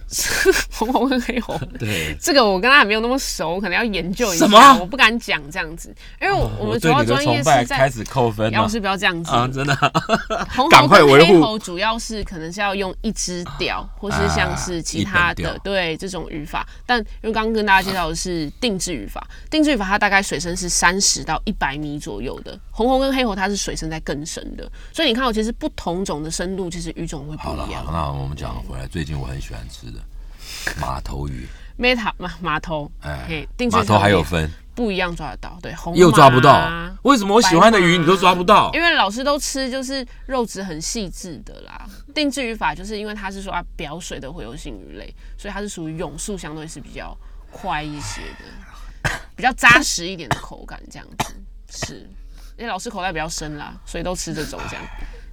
[0.71, 1.61] 红红跟黑红。
[1.79, 9.49] 对，这个我跟他还没有那么熟，我可能要研究一下，什么我不敢讲这样子，因为我我们主要专业是在开始扣分了要是不要这样子啊！
[9.53, 9.75] 真的，
[10.55, 16.67] 红赶猴跟黑猴主要是可能是要用一只调，或是像是其他的对这种语法。
[16.87, 22.59] 但因为刚刚跟大家介绍的是定制语法，定制语法它大概水深是三十到一百米左右的。
[22.71, 27.93] 红红跟黑猴它是水深在更深的，所以你看我，其实不同种的深度，其实语种会不一样好，。
[27.93, 29.99] 那我们讲回来，最近我很喜欢吃的
[30.79, 31.49] 马头鱼
[31.79, 38.71] ，Meta 马码头，哎嘿，定制马头还有分，不一样抓得到，对，红又抓不到马，为什么我喜欢的鱼你都抓不到？
[38.75, 41.89] 因为老师都吃就是肉质很细致的啦。
[42.15, 47.17] 定制语法就是因为它是说啊表水的洄游性鱼类，所以它是属于泳速相对是比较
[47.51, 51.35] 快一些的， 比较扎实一点的口感这样子。
[51.71, 52.11] 是，
[52.59, 54.85] 因为老师口袋比较深啦，所以都吃这种这样。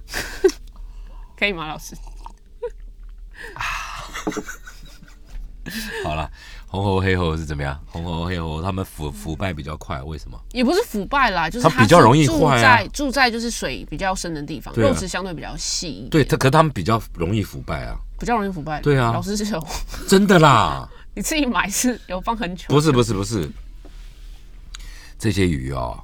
[1.38, 1.94] 可以吗，老师？
[6.02, 6.30] 好了，
[6.66, 7.78] 红猴黑猴是怎么样？
[7.86, 10.40] 红猴黑猴他们腐腐败比较快，为什么？
[10.52, 18.80] 也不是腐败啦，就是它比较容易住在住在就是水比较深的地方，啊肉质相对比较细对，它可他们比较容易腐败啊，比较容易腐败。
[18.80, 19.66] 对啊老师是有
[20.08, 23.48] 真的啦， 你自己买是有放很久，不是不是不是，
[25.18, 26.02] 这些鱼哦。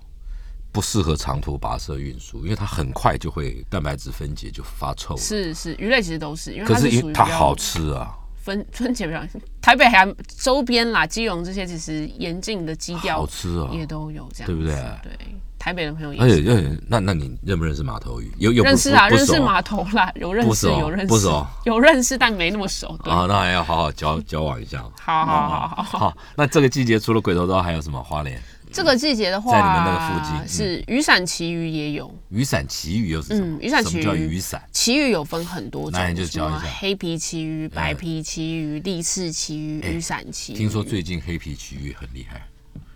[0.74, 5.16] 不适合长途跋涉运输，因为它很快就会蛋白质分解就发臭。
[5.16, 8.12] 是是，鱼类其实都是，因为可它是是因为它好吃啊，
[8.42, 9.24] 分分解比较。
[9.62, 15.12] 台北海岸周边啦，基隆这些其实严禁的基调好吃啊，也都有这样，对不对对，
[15.60, 18.34] 台北的朋友也而且是而且，那那你认不认识马头鱼？
[18.38, 22.98] 有有不认识啊，认识码头啦，有认识有认识不熟有认识，但没那么熟。
[23.04, 23.26] 对，啊？
[23.28, 24.84] 那还要好好交交往一下。
[25.00, 25.98] 好好好好好。
[26.00, 28.42] 好，那这个季节除了鬼头刀，还有什么花莲？
[28.74, 33.56] 这个季节的话，在你们那个附近嗯是雨伞旗鱼也有，雨伞旗鱼又是什么？
[33.56, 34.62] 嗯雨伞旗鱼什么叫雨伞？
[34.72, 40.56] 旗鱼有分很多种，那你就什教一下黑皮旗鱼、白皮旗鱼、立式旗鱼、哎雨伞旗鱼。
[40.56, 42.42] 听说最近黑皮旗鱼很厉害，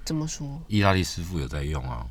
[0.05, 0.61] 怎么说？
[0.67, 2.05] 意大利师傅有在用啊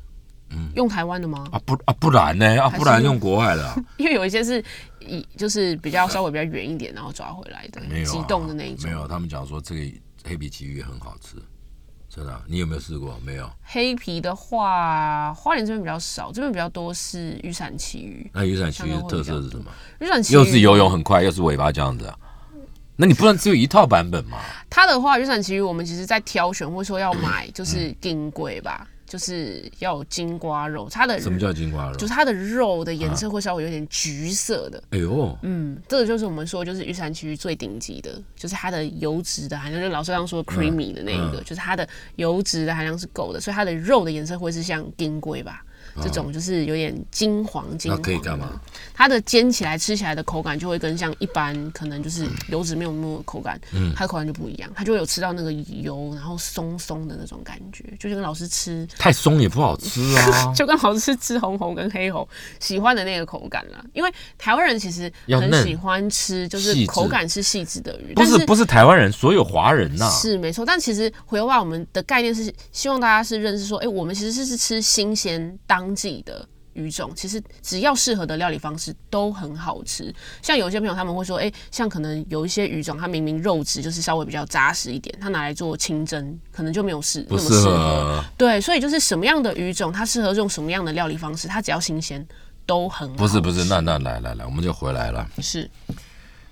[0.50, 1.46] 嗯用台湾的吗？
[1.52, 4.64] 啊不啊不然呢啊不然用国外的啊 因为有一些是
[5.00, 8.90] 以就是比较稍微比较远一点，然后抓回来的，没有啊急冻的那一种。
[8.90, 9.80] 没有，他们讲说这个
[10.24, 11.36] 黑皮旗鱼很好吃，
[12.08, 13.18] 真的啊，你有没有试过？
[13.24, 13.48] 没有。
[13.62, 18.28] 黑皮的话，花莲这边比较少，这边比较多是雨伞旗鱼。
[18.32, 19.70] 那雨伞旗鱼的特色是什么？
[20.00, 22.18] 雨伞旗鱼又是游泳很快，又是尾巴这样子啊？
[22.96, 24.38] 那你不能只有一套版本吗？
[24.68, 32.12] 它的话，雨伞旗鱼我们其实在挑选，或者说要买就是金龟吧，就是要有金瓜肉，它的什么叫金瓜肉就是？
[32.12, 34.82] 它的肉的颜色会稍微有点橘色的。
[34.90, 45.64] 哎呦，嗯，这个就是我们说就是雨伞区最顶级的，就是它的油脂的含量，就老师刚说 creamy 的那一个，就是它的油脂的含量是够的，所以它的肉的颜色会是像金龟吧。
[46.02, 48.60] 这种就是有点金黄金那黄，可以干嘛？？
[48.94, 60.52] 它的煎起来吃起来的口感就会跟像一般可能就是油脂没有那么口感，嗯它的口感就不一样，它就会有吃到那个油，然后松松的那种感觉，就跟老师吃，太松也不好吃啊。
[60.56, 62.26] 就跟老师吃红红跟黑红
[62.58, 63.84] 喜欢的那个口感啦。
[63.92, 76.48] 因为台湾人其实很喜欢吃，就是口感是细致的鱼，不但是不是台湾人，所有华人呐、是没错，但其实回话我们的概念是希望大家是认识说，哎、我们其实是是吃新鲜当季的。
[76.74, 87.76] 鱼种其实只要适合的料理方式都很好吃，像有些朋友他们会说，哎、像可能有一些鱼种，它明明肉质就是稍微比较扎实一点，它拿来做清蒸，可能就没有适不适那么适合。
[87.76, 92.24] 合，对，所以就是什么样的鱼种，它适合用什么样的料理方式，它只要新鲜
[92.64, 93.16] 都很好。
[93.16, 95.26] 不是不是，那那来来来，我们就回来了。
[95.38, 95.68] 是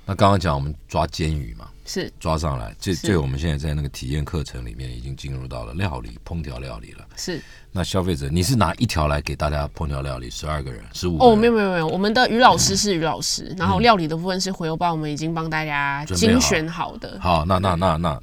[0.07, 7.07] 那刚刚讲我们抓煎鱼嘛，是抓上来，这这我们现在在那个体验课程里面已经进入到了料理烹调料理了。
[7.17, 7.41] 是
[7.73, 11.33] 那消费者，你是拿一条来给大家烹调料理，十二个人，十五个人？
[11.33, 17.19] 哦，没有没有没有，我们的于老师是于老师，然后料理的部分是回油帮，我们已经帮大家精选好的。
[17.21, 18.21] 好，那那那那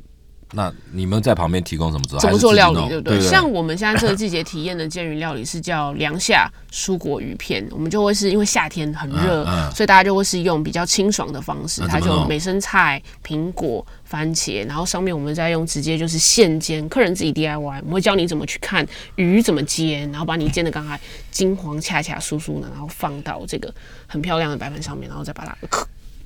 [0.55, 2.19] 那你们在旁边提供什么指导？
[2.19, 3.19] 怎么做料理，对不对？
[3.19, 18.85] 像我们现在这个季节体验的煎鱼料理是叫凉夏蔬果鱼片，我们就会是因为夏天很热，嗯嗯所以大家就会是用比较清爽的方式，它就美生菜、苹果、番茄，然后上面我们再用直接就是现煎，客人自己 DIY，我们会教你怎么去看
[19.15, 20.99] 鱼怎么煎，然后把你煎的刚才
[21.31, 23.73] 金黄恰恰酥酥的，然后放到这个
[24.05, 25.57] 很漂亮的白盘上面，然后再把它。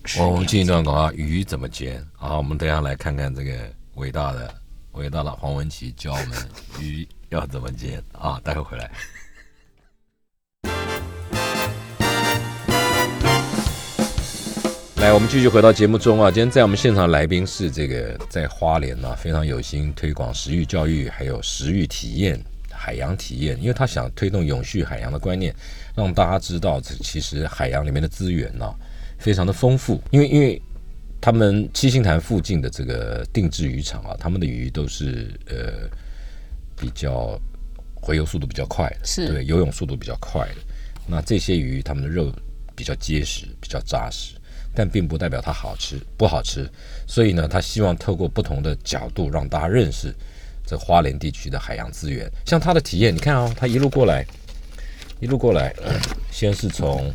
[0.03, 2.01] 吃我们进一段广告，鱼怎么煎？
[2.13, 3.51] 好，我们等一下来看看这个
[3.97, 4.53] 伟大的
[4.91, 6.37] 伟大的黄文琪教我们
[6.79, 8.39] 鱼要怎么煎 啊！
[8.43, 8.91] 待会回来。
[15.01, 16.29] 来，我们继续回到节目中啊。
[16.29, 22.39] 今天在我们现场来宾是这个在花莲啊，非常有心推广食育教育，还有食育体验、
[22.71, 25.55] 海洋体验，因为他想推动永续海洋的观念，
[25.95, 28.71] 让大家知道，这其实海洋里面的资源呢、
[29.17, 30.61] 非常的丰富，因为因为
[31.19, 35.89] 他们七星潭附近的这个定制渔场啊，他们的鱼都是呃
[36.75, 37.39] 比较
[37.95, 40.55] 回游速度比较快的，是对，游泳速度比较快的。
[41.07, 42.31] 那这些鱼，它们的肉
[42.75, 44.35] 比较结实，比较扎实，
[44.75, 46.69] 但并不代表它好吃不好吃。
[47.07, 50.13] 所以呢，他希望透过不同的角度让大家认识
[50.65, 52.29] 这花莲地区的海洋资源。
[52.45, 54.25] 像他的体验，你看哦，他一路过来，
[55.19, 55.93] 一路过来，呃
[56.29, 57.11] 先是从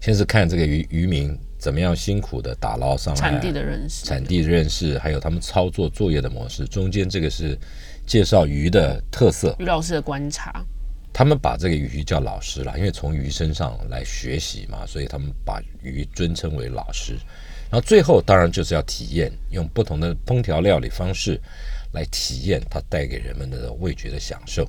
[0.00, 6.64] 先是看这个渔渔民怎么样辛苦的打捞上来，产地的认识，产地认识，还有他们操作作业的模式。
[6.66, 7.56] 中间这个是
[8.04, 10.64] 介绍鱼的特色，于老师的观察，
[11.12, 17.16] 他们把这个鱼叫老师啦，因为从鱼身上来学习嘛，所以他们把鱼尊称为老师。
[17.70, 21.40] 然后最后当然就是要体验，用不同的烹调料理方式
[21.92, 24.68] 来体验它带给人们的味觉的享受。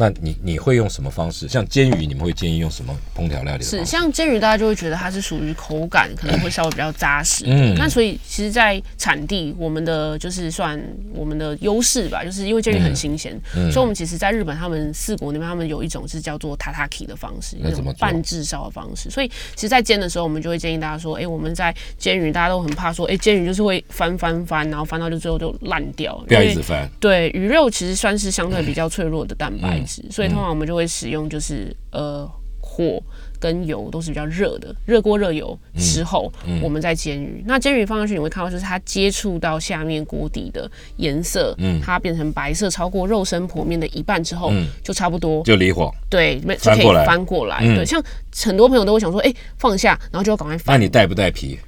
[0.00, 1.46] 那你你会用什么方式？
[1.46, 3.84] 像煎鱼，你们会建议用什么烹调料理是？
[3.84, 7.44] 像煎鱼，大家就会觉得它是属于口感可能会稍微比较扎实。
[7.46, 10.82] 嗯嗯，那所以其实，在产地，我们的就是算
[11.12, 19.10] 我们的优势吧，就是因为煎鱼很新鲜，嗯所以我们其实在日本，他们四国那边，他们有一种是叫做 tataki 的方式，一那种半炙烧的方式。
[19.10, 26.88] 所以其实，在煎的时候，我们就会建议大家说，哎、我们在煎鱼，大家都很怕说，哎、煎鱼就是会翻翻翻，然后翻到就最后就烂掉，不要一直翻。
[26.98, 32.30] 对，鱼肉其实算是相对比较脆弱的蛋白嗯质，所以通常我们就会使用就是呃
[32.60, 33.02] 火
[33.40, 36.30] 跟油都是比较热的，热锅热油嗯之后，
[36.62, 37.42] 我们再煎鱼。
[37.46, 45.42] 那煎鱼放上去，你会看到就是它接触到下面锅底的颜色，嗯它变成白色，超过肉身剖面的一半之后，嗯就差不多。
[45.42, 47.58] 就离火，对，没就可以翻过来翻过来。
[47.62, 48.02] 嗯对，像
[48.44, 50.76] 很多朋友都会想说，哎、放下，然后就要赶快那。
[50.76, 51.58] 你带不带皮？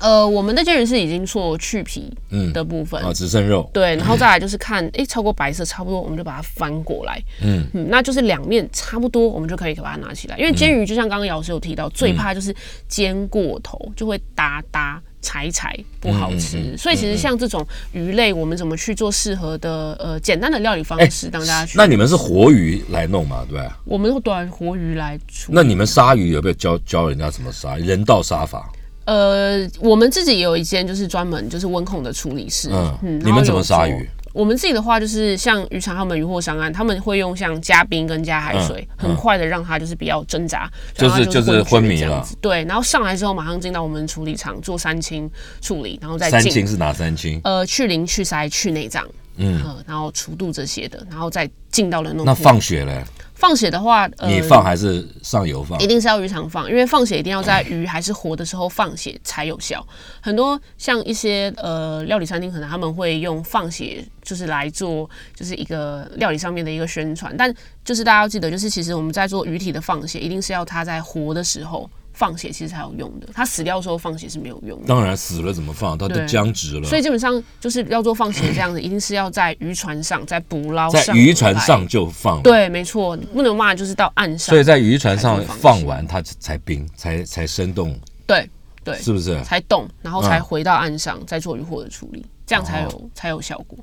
[0.00, 3.68] 呃，我们的煎鱼是已经做去皮嗯的部分，啊，只剩肉。
[3.72, 10.36] 对，然后再来就是看，诶，超过白色差不多，我们就把它翻过来，嗯嗯，那就是两面差不多，我们就可以把它拿起来。
[10.38, 12.54] 因为煎鱼就像刚刚姚老师有提到，最怕就是
[12.88, 15.02] 煎过头，就会搭搭。
[15.22, 21.76] 柴柴不好吃，嗯嗯嗯所以其实像这种鱼类，我们怎么去做适合的呃简单的料理方式，让大家去。
[21.76, 23.76] 那你们是活鱼来弄嘛，对吧？
[23.86, 25.56] 我们会端活鱼来处理。
[25.56, 27.76] 那你们杀鱼有没有教教人家怎么杀？
[27.76, 28.70] 人道杀法？
[29.06, 34.08] 呃，我们自己也有一间就是专门就是温控的处理室，嗯嗯，你们怎么杀鱼？
[34.32, 42.22] 我们自己的话，就是像渔场他们渔获上岸，他们会用像加冰跟加海水，很快的让它就是比较挣扎，嗯就是就是昏迷了。
[42.42, 45.30] 对，然后上来之后马上进到我们处理厂做三清
[45.62, 47.40] 处理，然后再进三清是哪三清？
[47.44, 52.26] 呃去鳞、去鳃、去内脏，嗯，呃，然后除肚这些的，然后再进到冷冻库。
[52.26, 53.02] 那放血嘞？
[53.36, 55.86] 放血的话，呃，你放还是上游放一？
[55.86, 59.86] 定是要鱼场放，因为放血一定要在鱼还是活的时候放血才有效。
[60.22, 73.28] 很多像一些呃料理餐厅，可能他们会用放血就是来做就是一个料理上面的一个宣传，但就是大家要记得，就是其实我们在做鱼体的放血，一定是要它在活的时候放血，其实才有用的。
[73.34, 74.86] 他死掉的时候放血是没有用的。
[74.86, 75.96] 当然死了怎么放？
[75.98, 76.98] 他都僵直了所。
[76.98, 87.94] 以基本上就是要做放血这样子，一定是要在渔船上，在捕捞在上渔船上就放，，对，没错，不能骂就是到岸上所以，在渔船上放完它才冰，才才生动，
[88.26, 88.48] 对
[88.82, 89.38] 对，是不是？
[89.44, 93.78] 才动，然后才嗯回到岸上，再做渔获的处理，这样才有、才有效果。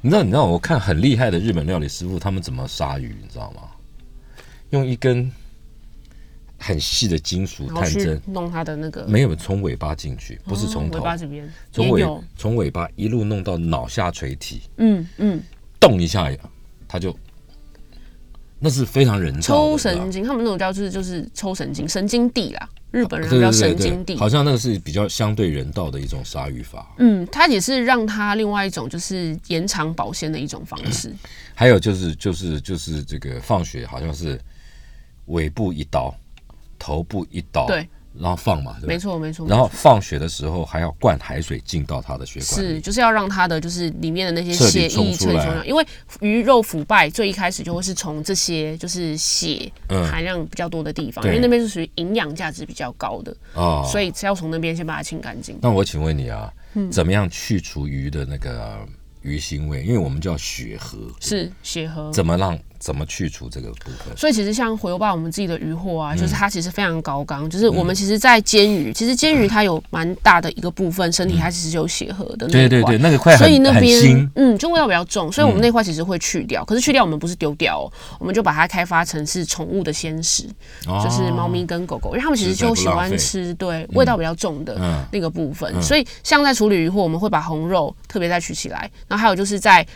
[0.00, 3.62] 你知道，你知道，我看很厉害的日本料理师傅，他们怎么杀鱼，你知道吗？
[4.70, 5.30] 用一根
[6.58, 15.40] 很细的金属探针，弄它的那个，没有从尾巴进去，不是从哦头尾，巴这边从尾从尾巴一路弄到脑下垂体，嗯嗯，
[15.78, 16.30] 动一下，
[16.88, 17.14] 它就
[18.58, 24.18] 那是非常人造抽神经，他们那种叫就是就是抽神经，神经递啦，日本人叫神经对，地。
[24.18, 26.94] 好像那个是比较相对人道的一种杀鱼法。
[26.96, 31.12] 嗯，它也是让它另外一种就是延长保鲜的一种方式。
[31.54, 34.40] 还有就是就是就是这个放血，好像是
[35.26, 36.14] 尾部一刀，
[36.86, 38.96] 头部一刀，对，然后放嘛，对吧没。
[38.96, 39.48] 错没错。
[39.48, 45.84] 然后放血的时候还要灌海水进到它的血管是，就是要让它的就是里面的那些血液彻底冲出来，因为
[46.20, 53.84] 鱼肉腐败最一开始就会是从这些就是血嗯含量比较多的地方，对因为那边是属于营养价值比较高的，哦。
[53.90, 55.58] 所以是要从那边先把它清干净。
[55.60, 58.78] 那我请问你啊，嗯怎么样去除鱼的那个
[59.22, 59.82] 鱼腥味？
[59.82, 62.12] 因为我们叫血河，是血河。
[62.12, 64.16] 怎么让怎么去除这个部分？
[64.16, 66.06] 所以其实像回游吧，我们自己的渔获嗯。
[66.06, 76.64] 啊，就是它其实非常高纲，就是我们其实，在煎鱼，其实煎鱼它有蛮大的一个部分，身体它其实是有血河的对对对，那个块所以那边腥，嗯，就味道比较重，所以我们那块其实会去掉。
[76.64, 80.44] 可是去掉我们不是丢掉哦，我们就把它开发成是宠物的鲜食，
[80.84, 85.04] 就是猫咪跟狗狗，因为它们其实就喜欢吃对味道比较重的嗯。
[85.12, 85.82] 那个部分。
[85.82, 89.86] 所以像在处理鱼货，我们会把红肉特别再取起来，然后还有就是在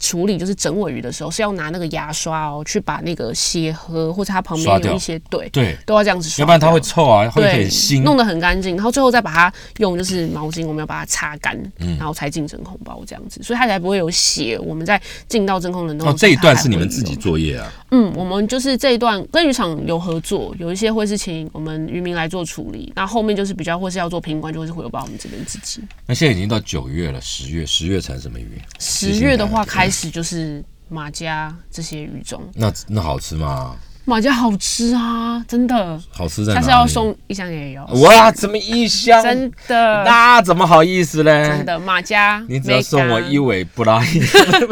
[0.00, 6.80] 处理就是整尾鱼的时候，是要拿那个牙刷哦，去把那个血盒或者它旁边有一些对对，都要这样子刷，要不然它会。
[6.80, 8.02] 臭啊，会对很腥。
[8.02, 14.58] 弄得很干净，然后最后再把它用就是毛巾，我们要把它擦干，嗯然后才进真空包这样子，所以它才不会有血。
[14.58, 17.70] 我们在进到真空冷冻哦，这一段是你们自己作业啊？
[17.90, 25.82] 嗯，我们就是这一段跟渔场有合作，有一些会是请我们渔民来做处理，那后面就是比较或是要做品管，就会是回报我们这边自己。
[26.06, 28.58] 那现在已经到九月了，十月，十月产什么鱼？
[28.78, 33.74] 十月的话开始就是马家这些鱼种，那那好吃吗？
[34.06, 36.66] 马家好吃啊，真的，好吃在哪里？
[36.66, 39.22] 下次要送一箱也有，哇，怎么一箱？
[39.22, 41.46] 真的那怎么好意思嘞？
[41.48, 44.18] 真的马家，你只要送我一尾布拉伊，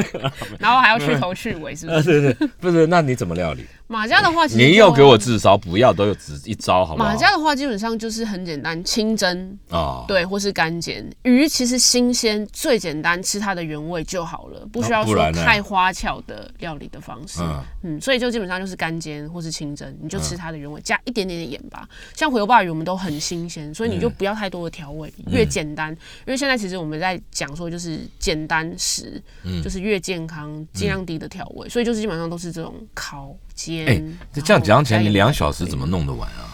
[0.58, 2.20] 然后还要去头去尾，是不 啊，是？
[2.20, 3.64] 对对，不是，那你怎么料理？
[3.88, 7.08] 马家的话，其实你又给我至少不要都有只一招，好不好？
[7.08, 11.04] 马家的话，基本上就是很简单，清蒸，啊，对，或是干煎。
[11.22, 17.40] 鱼其实新鲜最简单，吃它的原味就好了，不需要说太花俏的料理的方式。
[17.40, 21.88] 嗯嗯所以就基本上就是干煎或是清蒸，你就吃它的原味，加一点点的盐巴。
[22.14, 25.90] 像回油鲍鱼，我们都很新鲜，所以嗯你就不要太多的调味，越简单。
[25.92, 31.66] 因为现在其实我们在讲说，就是简单食，嗯就是越健康，尽量低的调味。
[31.70, 33.86] 所以就是基本上都是这种烤煎。
[33.88, 34.02] 哎，
[34.32, 36.46] 这这样讲起来，你两小时怎么弄得完啊？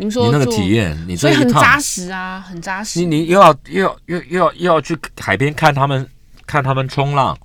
[0.00, 3.06] 您说你那个体验，你所这一趟以很扎实啊，很扎实你。
[3.06, 6.08] 你又要又要又又要又要去海边看他们
[6.46, 7.38] 看他们冲浪，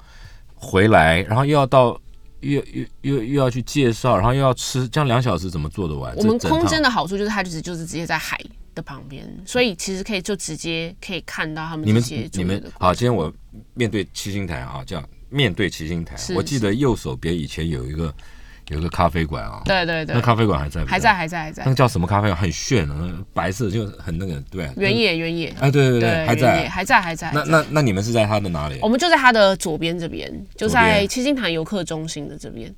[0.55, 1.99] 回来，然后又要到
[2.41, 6.15] 又又又又要去介绍，然后又要吃，这样两小时怎么做得完？
[6.17, 8.39] 我们空间的好处就是它就是就是直接在海
[8.75, 12.03] 的旁边，所以其实可以就直接可以看到他们你们
[12.33, 13.33] 你们好，今天我
[13.73, 18.13] 面对七星台啊，这样面对七星台，我记得右手边以前有一个
[18.69, 22.35] 有一个咖啡馆啊，对对对那，咖啡馆还在不还在还在还在那个叫什么咖啡馆？
[22.35, 26.69] 很炫啊，那白色就很那个，对，原野原野，哎，对对对，还在。
[26.69, 27.31] 还在还在。
[27.33, 28.89] 那那那你们是在它的哪里我？
[28.89, 32.73] 们就在它的左边这边，就在七星潭游客中心的这边。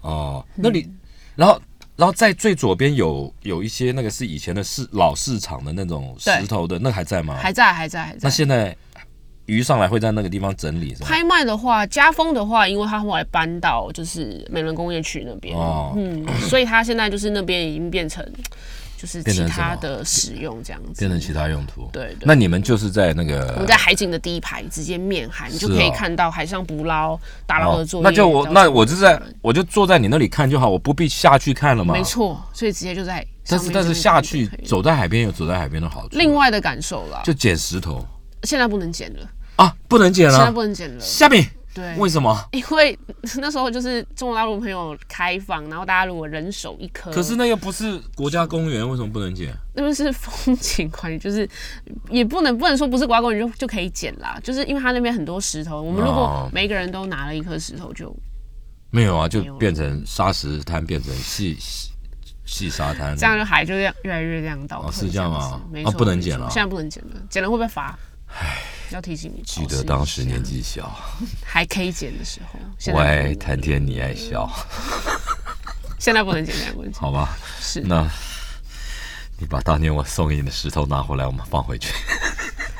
[0.00, 0.88] 哦，那里，
[1.34, 1.60] 然后
[1.96, 7.36] 然后在最左边有有一些那个是以前的市老市场的那种石头的，那还在吗？
[7.36, 8.30] 还在还在还在那。
[8.30, 8.74] 现在
[9.46, 10.94] 鱼上来会在那个地方整理？
[11.00, 18.24] 拍卖的话，家风的话，因为他后来搬到就是美伦工业区那边，哦嗯，所以他现在就是那边已经变成
[18.96, 21.88] 就是其他的使用这样子，变成其他用途。
[21.92, 28.04] 对对那你们就是在那个我们在海景的第一排直接面海，你就可以哦看到海上捕捞、打捞的作业。
[28.04, 31.92] 那就我那我就在我就坐在你那里看就好，我不必下去看了嘛。
[31.92, 32.02] 没。
[32.02, 36.16] 错，所以直接就在但是但是下去走在海边有走在海边的好处。
[36.16, 38.06] 另外的感受啦，就捡石头
[38.44, 40.52] 现在不能捡了，啊，不能捡现在了。
[40.52, 41.00] 不能捡了。
[41.00, 42.34] 下面对，为什么？
[42.52, 42.98] 因为
[43.36, 49.54] 那时候就是中国大陆朋友开放，然后大家如果人手一颗，可是那个不是国家公园，为什么不能捡？
[49.74, 51.46] 那边是风景管理， 就是
[52.08, 58.14] 也不能不能说不是国家公园就就可以捡啦，就是因为它那边很多石头，我们如哦果每个人都拿了一颗石头就，
[58.90, 61.90] 没有啊，就变成沙石滩，变成细细
[62.46, 63.14] 细沙滩。
[63.14, 67.98] 这样就海就这样越来越这样倒退、哦是这样吗子没哦错、不能捡了现在不能捡了，捡了会不会罚。
[68.90, 70.90] 要提醒你，记得当时年纪小，
[71.44, 72.58] 还可以捡的时候，
[72.92, 74.48] 我爱谈天你爱笑，
[75.98, 77.00] 现在不能捡，现在不能捡。
[77.00, 77.36] 好吧？
[77.60, 78.08] 是那
[79.38, 81.92] 你把当年我送给你的石头拿回来，我们放回去。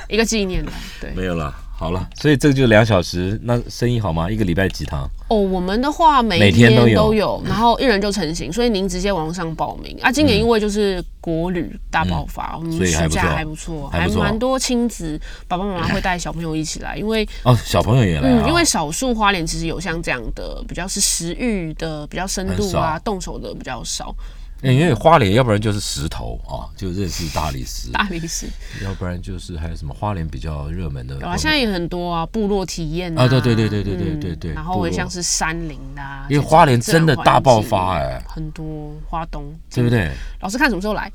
[0.09, 1.11] 一个纪念的，对。
[1.11, 4.31] 没有了，好了，所以这个就两小时，那生意好吗？
[4.31, 5.07] 一个礼拜几堂？
[5.29, 10.11] 哦，我们的话每每天都有都有，然后一人就成型，所以您直接网上报名啊。
[10.11, 24.15] 今年因为就是国旅大爆发，我们暑假还不错，还蛮多亲子爸爸妈妈会带小朋友一起来，因为哦，小朋友也来啊、嗯，因为少数花莲其实有像这样的比较是食欲的比较深度啊，动手的比较少。
[24.63, 28.47] 欸因为花莲，要不然就是石头啊，就认识大理石，大理石
[28.83, 31.15] 要不然就是还有什么花莲比较热门的。
[31.17, 40.11] 有啊，现在也很多啊，部落体验啊对对对对对对嗯对对然后也像是山林的啊，因为花莲真的大爆境发哎很多花东，对不对？
[40.41, 41.11] 老师看什么时候来？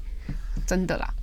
[0.68, 1.14] 真的啦，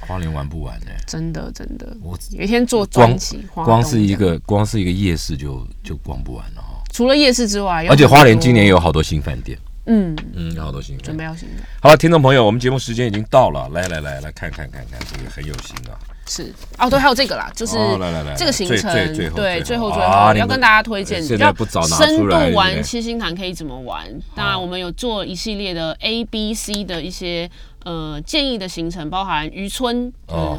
[0.00, 1.96] 花莲玩不完呢、真的真的。
[2.02, 6.82] 我有一天做光专辑，光是一个光是一个夜市就就逛不完了哈。
[6.92, 11.04] 除了夜市之外，而且花莲今年有好多新饭店，嗯，嗯，有好多新饭店。
[11.06, 15.96] 准备要新的，好了，听众朋友，我们节目时间已经到了，来来来来看看看看，这个很有心啊。
[16.30, 18.92] 是哦，对，还有这个啦，就是哦来来来这个行程，
[19.34, 24.06] 对，最后最后要跟大家推荐，现比较在不早拿深度玩七星潭可以怎么玩？
[24.34, 27.50] 当然，我们有做一系列的 A、B、C 的一些
[27.84, 30.12] 呃建议的行程，包含渔村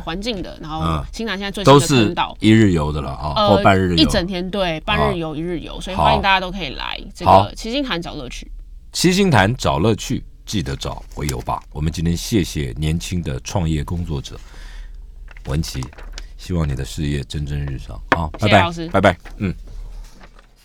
[0.05, 2.15] 环境的，然后嗯新南现在最都是。
[2.39, 3.95] 一日游的了啊，呃或半日游。
[3.97, 8.51] 一整天对，半日游、一日游，所以欢迎大家都可以来这个七星潭找乐趣。
[8.91, 11.61] 七星潭找乐趣，记得找回游吧。
[11.71, 14.39] 我们今天谢谢年轻的创业工作者
[15.45, 15.83] 文琪，
[16.37, 18.01] 希望你的事业蒸蒸日上。
[18.11, 19.53] 好，拜拜谢谢老师，拜拜，嗯。